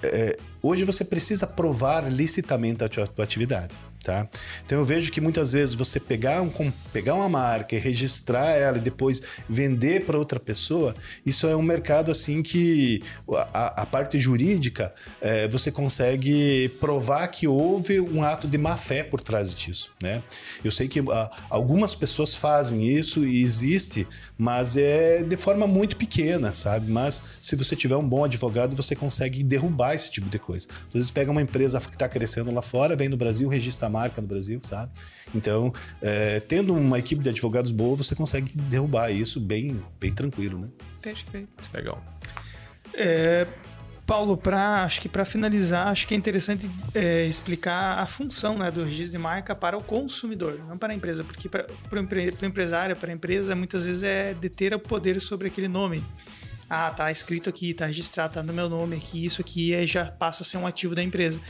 [0.03, 3.75] É, hoje você precisa provar licitamente a tua, tua atividade.
[4.05, 4.29] Tá?
[4.67, 6.51] Então eu vejo que muitas vezes você pegar, um,
[6.93, 10.95] pegar uma marca e registrar ela e depois vender para outra pessoa,
[11.25, 13.03] isso é um mercado assim que
[13.53, 14.93] a, a parte jurídica
[15.23, 19.91] é, você consegue provar que houve um ato de má fé por trás disso.
[20.03, 20.23] Né?
[20.63, 25.97] Eu sei que ah, algumas pessoas fazem isso e existe, mas é de forma muito
[25.97, 26.91] pequena, sabe?
[26.91, 30.69] Mas se você tiver um bom advogado, você consegue derrubar esse tipo de coisa.
[30.89, 33.91] Às vezes pega uma empresa que está crescendo lá fora, vem no Brasil, registra a
[33.95, 34.93] marca no Brasil, sabe?
[35.35, 35.73] Então,
[36.03, 40.69] é, tendo uma equipe de advogados boa, você consegue derrubar isso bem, bem tranquilo, né?
[41.01, 41.71] Perfeito.
[41.73, 42.03] Legal.
[42.95, 43.47] É,
[44.07, 48.71] Paulo, pra, acho que para finalizar, acho que é interessante é, explicar a função né,
[48.71, 52.35] do registro de marca para o consumidor, não para a empresa, porque para o empre,
[52.43, 56.05] empresário, para a empresa, muitas vezes é deter o poder sobre aquele nome.
[56.69, 60.07] Ah, tá escrito aqui, tá registrado, tá no meu nome aqui, isso aqui é, já
[60.07, 61.41] passa a ser um ativo da empresa.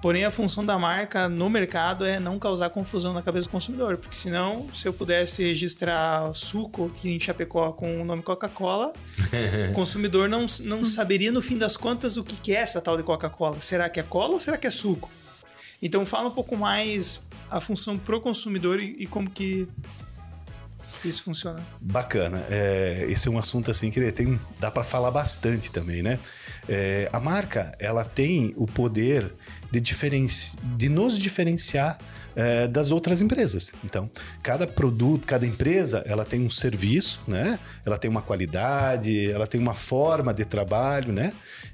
[0.00, 3.96] Porém, a função da marca no mercado é não causar confusão na cabeça do consumidor,
[3.96, 8.92] porque senão, se eu pudesse registrar suco aqui em Chapecó com o nome Coca-Cola,
[9.70, 13.02] o consumidor não, não saberia, no fim das contas, o que é essa tal de
[13.02, 13.60] Coca-Cola.
[13.60, 15.10] Será que é cola ou será que é suco?
[15.82, 19.66] Então, fala um pouco mais a função pro consumidor e, e como que
[21.04, 21.58] isso funciona.
[21.80, 22.44] Bacana.
[22.50, 26.18] É, esse é um assunto assim que tem, dá para falar bastante também, né?
[26.68, 29.32] É, a marca ela tem o poder
[29.70, 31.98] de, diferenci, de nos diferenciar
[32.34, 33.72] é, das outras empresas.
[33.84, 34.10] Então,
[34.42, 37.58] cada produto, cada empresa, ela tem um serviço, né?
[37.84, 41.32] Ela tem uma qualidade, ela tem uma forma de trabalho, né?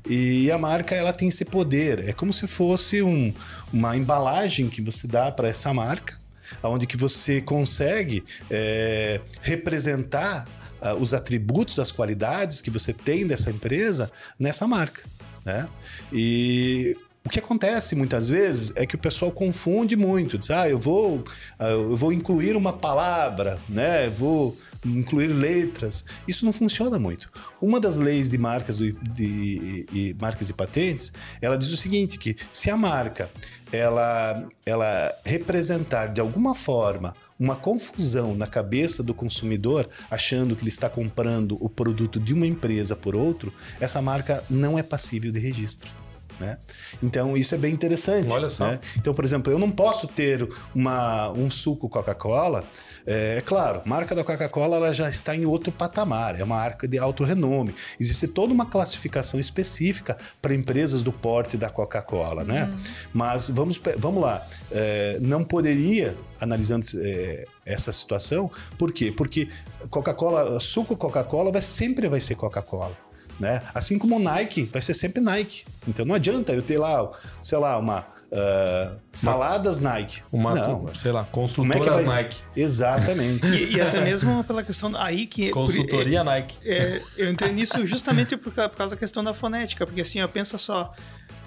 [0.08, 2.08] E a marca ela tem esse poder.
[2.08, 3.32] É como se fosse um,
[3.72, 6.23] uma embalagem que você dá para essa marca
[6.62, 10.46] onde que você consegue é, representar
[10.80, 15.02] ah, os atributos, as qualidades que você tem dessa empresa nessa marca,
[15.44, 15.68] né?
[16.12, 20.78] E o que acontece muitas vezes é que o pessoal confunde muito, diz, ah, eu
[20.78, 21.24] vou,
[21.58, 24.08] ah, eu vou incluir uma palavra, né?
[24.08, 24.54] Vou
[24.84, 26.04] incluir letras.
[26.28, 27.30] Isso não funciona muito.
[27.62, 32.18] Uma das leis de marcas do, de, de marcas e patentes, ela diz o seguinte,
[32.18, 33.30] que se a marca
[33.72, 40.68] ela, ela representar de alguma forma uma confusão na cabeça do consumidor, achando que ele
[40.68, 43.50] está comprando o produto de uma empresa por outro,
[43.80, 46.03] essa marca não é passível de registro.
[46.40, 46.58] Né?
[47.02, 48.30] Então isso é bem interessante.
[48.30, 48.66] Olha só.
[48.66, 48.80] né?
[48.96, 52.64] Então, por exemplo, eu não posso ter uma, um suco Coca-Cola.
[53.06, 56.56] É, é claro, a marca da Coca-Cola ela já está em outro patamar, é uma
[56.56, 57.74] marca de alto renome.
[58.00, 62.72] Existe toda uma classificação específica para empresas do porte da Coca-Cola, né?
[63.12, 69.12] Mas vamos, vamos lá, é, não poderia, analisando é, essa situação, por quê?
[69.14, 69.48] Porque
[69.90, 72.96] Coca-Cola, suco Coca-Cola vai, sempre vai ser Coca-Cola.
[73.38, 73.62] Né?
[73.74, 75.64] Assim como o Nike vai ser sempre Nike.
[75.88, 77.10] Então não adianta eu ter lá,
[77.42, 78.06] sei lá, uma
[78.36, 80.20] ah, saladas Nike.
[80.32, 80.92] Uma, não.
[80.94, 82.02] sei lá, Como é vai...
[82.02, 82.36] Nike.
[82.56, 83.46] Exatamente.
[83.46, 86.58] E, e até mesmo pela questão aí que Consultoria Nike.
[86.64, 90.26] É, eu entrei nisso justamente por, por causa da questão da fonética, porque assim, ó,
[90.26, 90.92] pensa só,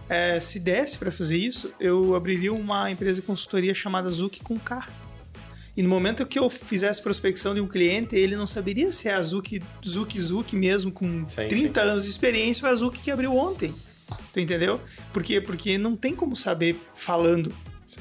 [0.10, 4.58] é, se desse para fazer isso, eu abriria uma empresa de consultoria chamada Zuki com
[4.58, 4.88] K.
[5.78, 9.13] E no momento que eu fizesse prospecção de um cliente, ele não saberia se é
[9.13, 11.89] a Zuki, Zuki Zuki mesmo, com Sim, 30 sim.
[11.89, 13.73] anos de experiência, ou a Zuki que abriu ontem.
[14.34, 14.82] Tu entendeu?
[15.13, 15.39] Por quê?
[15.39, 17.53] Porque não tem como saber falando.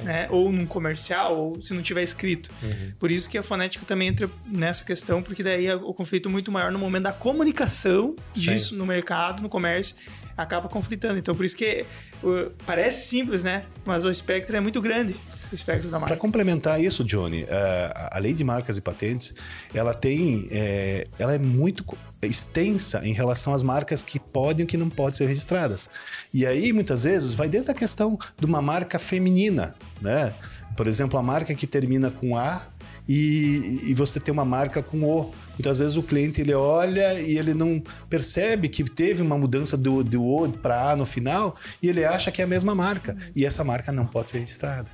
[0.03, 0.27] né?
[0.31, 2.51] Ou num comercial, ou se não tiver escrito.
[2.63, 2.93] Uhum.
[2.99, 6.51] Por isso que a fonética também entra nessa questão, porque daí é o conflito muito
[6.51, 8.41] maior no momento da comunicação Sim.
[8.41, 9.95] disso no mercado, no comércio,
[10.37, 11.19] acaba conflitando.
[11.19, 11.85] Então, por isso que
[12.23, 13.65] uh, parece simples, né?
[13.85, 15.15] Mas o espectro é muito grande,
[15.53, 16.17] espectro da Para marca.
[16.17, 19.35] complementar isso, Johnny, eh, a lei de marcas e patentes,
[19.75, 21.85] ela tem, eh, ela é muito
[22.23, 25.89] extensa em relação às marcas que podem e que não podem ser registradas.
[26.33, 30.33] E aí, muitas vezes, vai desde a questão de uma marca feminina, né?
[30.77, 32.67] Por exemplo, a marca que termina com A
[33.09, 35.33] e, e você tem uma marca com O.
[35.51, 40.03] Muitas vezes o cliente ele olha e ele não percebe que teve uma mudança do,
[40.03, 43.17] do O para A no final e ele acha que é a mesma marca.
[43.35, 44.89] E essa marca não pode ser registrada.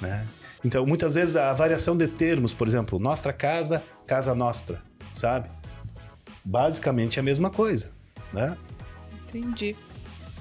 [0.00, 0.26] Né?
[0.64, 4.82] Então, muitas vezes a variação de termos, por exemplo, Nostra Casa, Casa Nostra,
[5.14, 5.48] sabe?
[6.44, 7.90] Basicamente é a mesma coisa.
[8.32, 8.56] Né?
[9.28, 9.76] Entendi.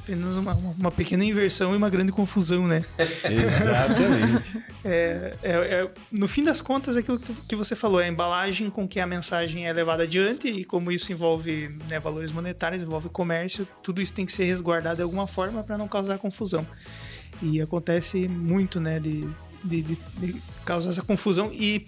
[0.07, 2.81] Apenas uma, uma pequena inversão e uma grande confusão, né?
[3.29, 4.57] Exatamente.
[4.89, 8.05] É, é- é- no fim das contas, é aquilo que, tu- que você falou, é
[8.05, 12.31] a embalagem com que a mensagem é levada adiante e como isso envolve né, valores
[12.31, 16.17] monetários, envolve comércio, tudo isso tem que ser resguardado de alguma forma para não causar
[16.19, 16.65] confusão.
[17.41, 19.27] E acontece muito, né, de,
[19.61, 21.51] de, de- de causar essa confusão.
[21.51, 21.85] E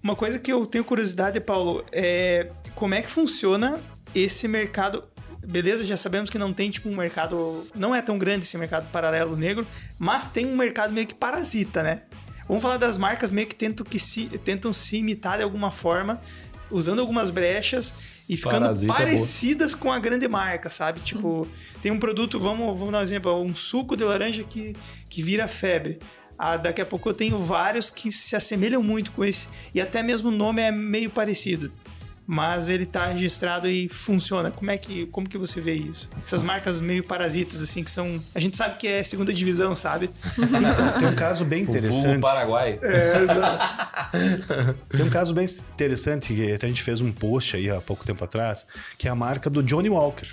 [0.00, 3.80] uma coisa que eu tenho curiosidade, Paulo, é como é que funciona
[4.14, 5.02] esse mercado.
[5.48, 7.66] Beleza, já sabemos que não tem tipo um mercado.
[7.74, 9.66] Não é tão grande esse mercado paralelo negro,
[9.98, 12.02] mas tem um mercado meio que parasita, né?
[12.46, 16.20] Vamos falar das marcas meio que tentam, que se, tentam se imitar de alguma forma,
[16.70, 17.94] usando algumas brechas
[18.28, 18.98] e ficando Parasita é boa.
[18.98, 21.00] parecidas com a grande marca, sabe?
[21.00, 21.48] Tipo,
[21.80, 24.76] tem um produto, vamos, vamos dar um exemplo, um suco de laranja que,
[25.08, 25.98] que vira febre.
[26.38, 29.48] Ah, daqui a pouco eu tenho vários que se assemelham muito com esse.
[29.74, 31.72] E até mesmo o nome é meio parecido.
[32.30, 34.50] Mas ele tá registrado e funciona.
[34.50, 36.10] Como é que, como que você vê isso?
[36.22, 38.22] Essas marcas meio parasitas, assim, que são.
[38.34, 40.10] A gente sabe que é segunda divisão, sabe?
[40.98, 42.20] Tem um caso bem O interessante.
[42.20, 42.78] Paraguai.
[42.84, 44.76] É, exato.
[44.90, 48.04] Tem um caso bem interessante que até a gente fez um post aí há pouco
[48.04, 48.66] tempo atrás,
[48.98, 50.28] que é a marca do Johnny Walker.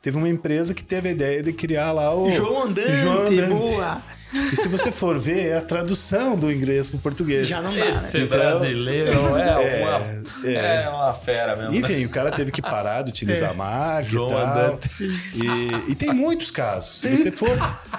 [0.00, 3.48] Teve uma empresa que teve a ideia de criar lá o João Andante, João Andante.
[3.48, 4.02] boa!
[4.32, 7.48] E se você for ver, é a tradução do inglês para o português.
[7.48, 8.24] Já não dá, Esse né?
[8.24, 10.82] Então, brasileiro é, é, uma, é.
[10.84, 11.72] é uma fera mesmo.
[11.72, 11.78] né?
[11.78, 13.52] Enfim, o cara teve que parar de utilizar É.
[13.52, 14.48] a marca João e tal.
[14.66, 15.04] Andante.
[15.34, 16.96] E, e tem muitos casos.
[17.00, 17.56] Se você for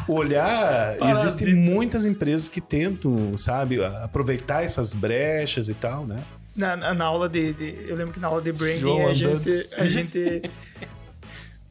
[0.07, 1.27] olhar, Parasita.
[1.27, 6.19] existem muitas empresas que tentam, sabe, aproveitar essas brechas e tal, né?
[6.55, 9.11] Na, na- na aula de, de- Eu lembro que na aula de branding João a
[9.11, 9.15] andando.
[9.43, 10.41] gente, a gente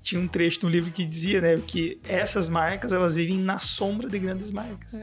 [0.09, 4.09] tinha um trecho no livro que dizia, né, que essas marcas elas vivem na sombra
[4.09, 5.01] de grandes marcas.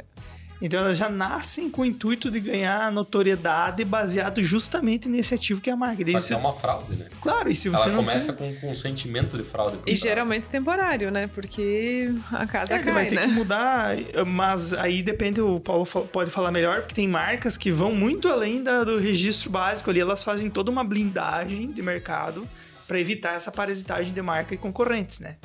[0.61, 5.69] Então elas já nascem com o intuito de ganhar notoriedade baseado justamente nesse ativo que
[5.69, 6.01] é a marca.
[6.13, 7.07] Só se- que é uma fraude, né?
[7.21, 8.53] Claro, e se você Ela não começa tem...
[8.55, 9.77] com, com um sentimento de fraude.
[9.85, 11.27] E geralmente temporário, né?
[11.27, 13.21] Porque a casa É, cai, vai ter né?
[13.23, 13.95] que mudar,
[14.25, 18.63] mas aí depende, o Paulo pode falar melhor, porque tem marcas que vão muito além
[18.63, 22.47] da- do registro básico ali, elas fazem toda uma blindagem de mercado
[22.87, 25.37] para evitar essa parasitagem de marca e concorrentes, né?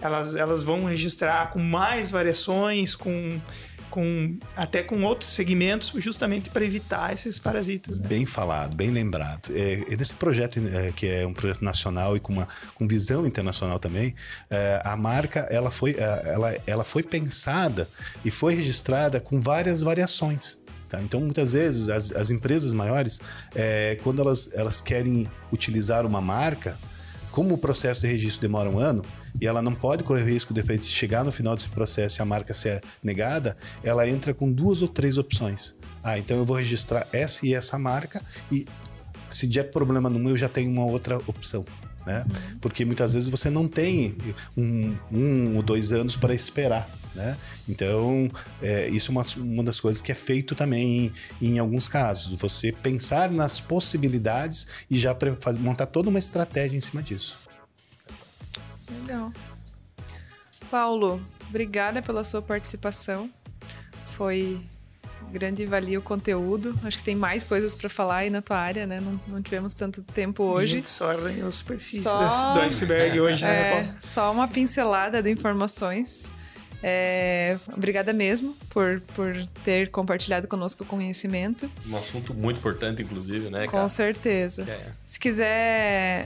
[0.00, 3.40] Elas, elas vão registrar com mais variações, com,
[3.90, 7.98] com até com outros segmentos, justamente para evitar esses parasitas.
[7.98, 8.06] Né?
[8.06, 9.50] Bem falado, bem lembrado.
[9.52, 13.26] É, e nesse projeto, é, que é um projeto nacional e com uma com visão
[13.26, 14.14] internacional também,
[14.48, 17.88] é, a marca ela foi, é, ela, ela foi pensada
[18.24, 20.58] e foi registrada com várias variações.
[20.88, 21.00] Tá?
[21.02, 23.20] Então, muitas vezes, as, as empresas maiores,
[23.54, 26.76] é, quando elas, elas querem utilizar uma marca,
[27.30, 29.04] como o processo de registro demora um ano
[29.40, 32.22] e ela não pode correr o risco de repente chegar no final desse processo e
[32.22, 35.74] a marca ser negada, ela entra com duas ou três opções.
[36.02, 38.66] Ah, então eu vou registrar essa e essa marca e
[39.30, 41.64] se der problema numa eu já tenho uma outra opção.
[42.06, 42.24] Né?
[42.60, 44.16] Porque muitas vezes você não tem
[44.56, 46.88] um, um ou dois anos para esperar.
[47.18, 47.36] Né?
[47.68, 48.30] Então,
[48.62, 51.12] é, isso é uma, uma das coisas que é feito também
[51.42, 52.40] em, em alguns casos.
[52.40, 57.36] Você pensar nas possibilidades e já pre- faz- montar toda uma estratégia em cima disso.
[59.02, 59.32] Legal.
[60.70, 63.28] Paulo, obrigada pela sua participação.
[64.10, 64.60] Foi
[65.32, 66.78] grande valia o conteúdo.
[66.84, 69.00] Acho que tem mais coisas para falar aí na tua área, né?
[69.00, 70.76] Não, não tivemos tanto tempo A hoje.
[70.76, 73.96] gente só a superfície Só- do iceberg hoje, né, É, Paulo?
[74.00, 76.30] só uma pincelada de informações.
[76.82, 81.68] É, obrigada mesmo por, por ter compartilhado conosco o conhecimento.
[81.86, 83.88] Um assunto muito importante, inclusive, né, Com cara?
[83.88, 84.64] certeza.
[84.64, 86.24] Que é- Se quiser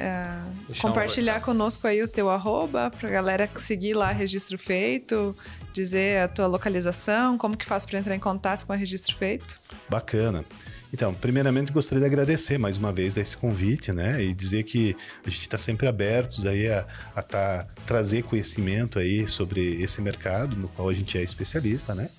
[0.68, 1.44] um compartilhar recado.
[1.46, 5.34] conosco aí o teu arroba, pra galera seguir lá Registro Feito,
[5.72, 9.58] dizer a tua localização, como que faz para entrar em contato com a Registro Feito.
[9.88, 10.44] Bacana.
[10.92, 14.22] Então, primeiramente gostaria de agradecer mais uma vez esse convite, né?
[14.22, 16.86] E dizer que a gente está sempre abertos aí a,
[17.16, 22.10] a tá, trazer conhecimento aí sobre esse mercado no qual a gente é especialista, né?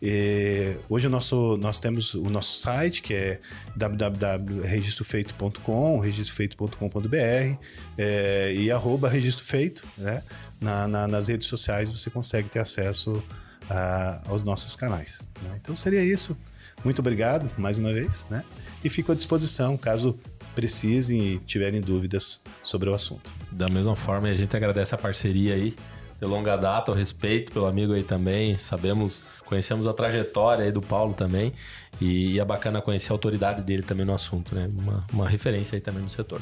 [0.00, 3.40] E hoje o nosso, nós temos o nosso site que é
[3.74, 7.56] www.registrofeito.com, registrofeito.com.br
[7.98, 10.22] é, e arroba registrofeito, né?
[10.60, 13.20] Na, na, nas redes sociais você consegue ter acesso
[13.68, 15.20] a, aos nossos canais.
[15.42, 15.58] Né?
[15.60, 16.38] Então seria isso.
[16.84, 18.44] Muito obrigado mais uma vez, né?
[18.82, 20.18] E fico à disposição caso
[20.54, 23.30] precisem e tiverem dúvidas sobre o assunto.
[23.52, 25.74] Da mesma forma, a gente agradece a parceria aí
[26.20, 28.56] de longa data, o respeito pelo amigo aí também.
[28.58, 31.52] Sabemos, conhecemos a trajetória aí do Paulo também.
[32.00, 34.70] E, é bacana conhecer a autoridade dele também no assunto, né?
[34.78, 36.40] Uma, uma referência aí também no setor.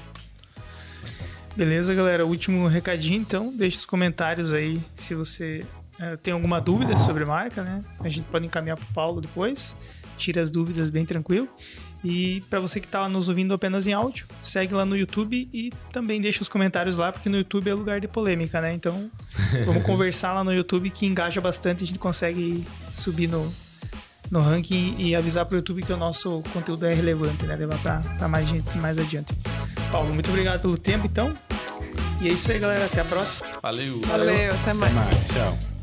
[1.57, 2.27] Beleza, galera.
[2.27, 3.53] Último recadinho, então.
[3.57, 5.65] Deixe os comentários aí se você
[5.99, 7.81] é, tem alguma dúvida sobre marca, né?
[8.01, 9.77] A gente pode encaminhar para o Paulo depois.
[10.19, 11.49] Tira as dúvidas bem tranquilo.
[12.05, 15.73] E para você que está nos ouvindo apenas em áudio, segue lá no YouTube e
[15.93, 18.73] também deixa os comentários lá, porque no YouTube é lugar de polêmica, né?
[18.73, 19.11] Então,
[19.67, 23.53] vamos conversar lá no YouTube que engaja bastante, a gente consegue subir no,
[24.31, 27.57] no ranking e avisar para o YouTube que o nosso conteúdo é relevante, né?
[27.57, 27.79] Levar
[28.17, 29.35] para mais gente mais adiante.
[29.91, 31.35] Paulo, muito obrigado pelo tempo, então.
[32.21, 32.85] E é isso aí, galera.
[32.85, 33.49] Até a próxima.
[33.63, 34.01] Valeu.
[34.03, 34.97] Valeu, até mais.
[34.97, 35.29] Até mais.
[35.29, 35.78] Tchau.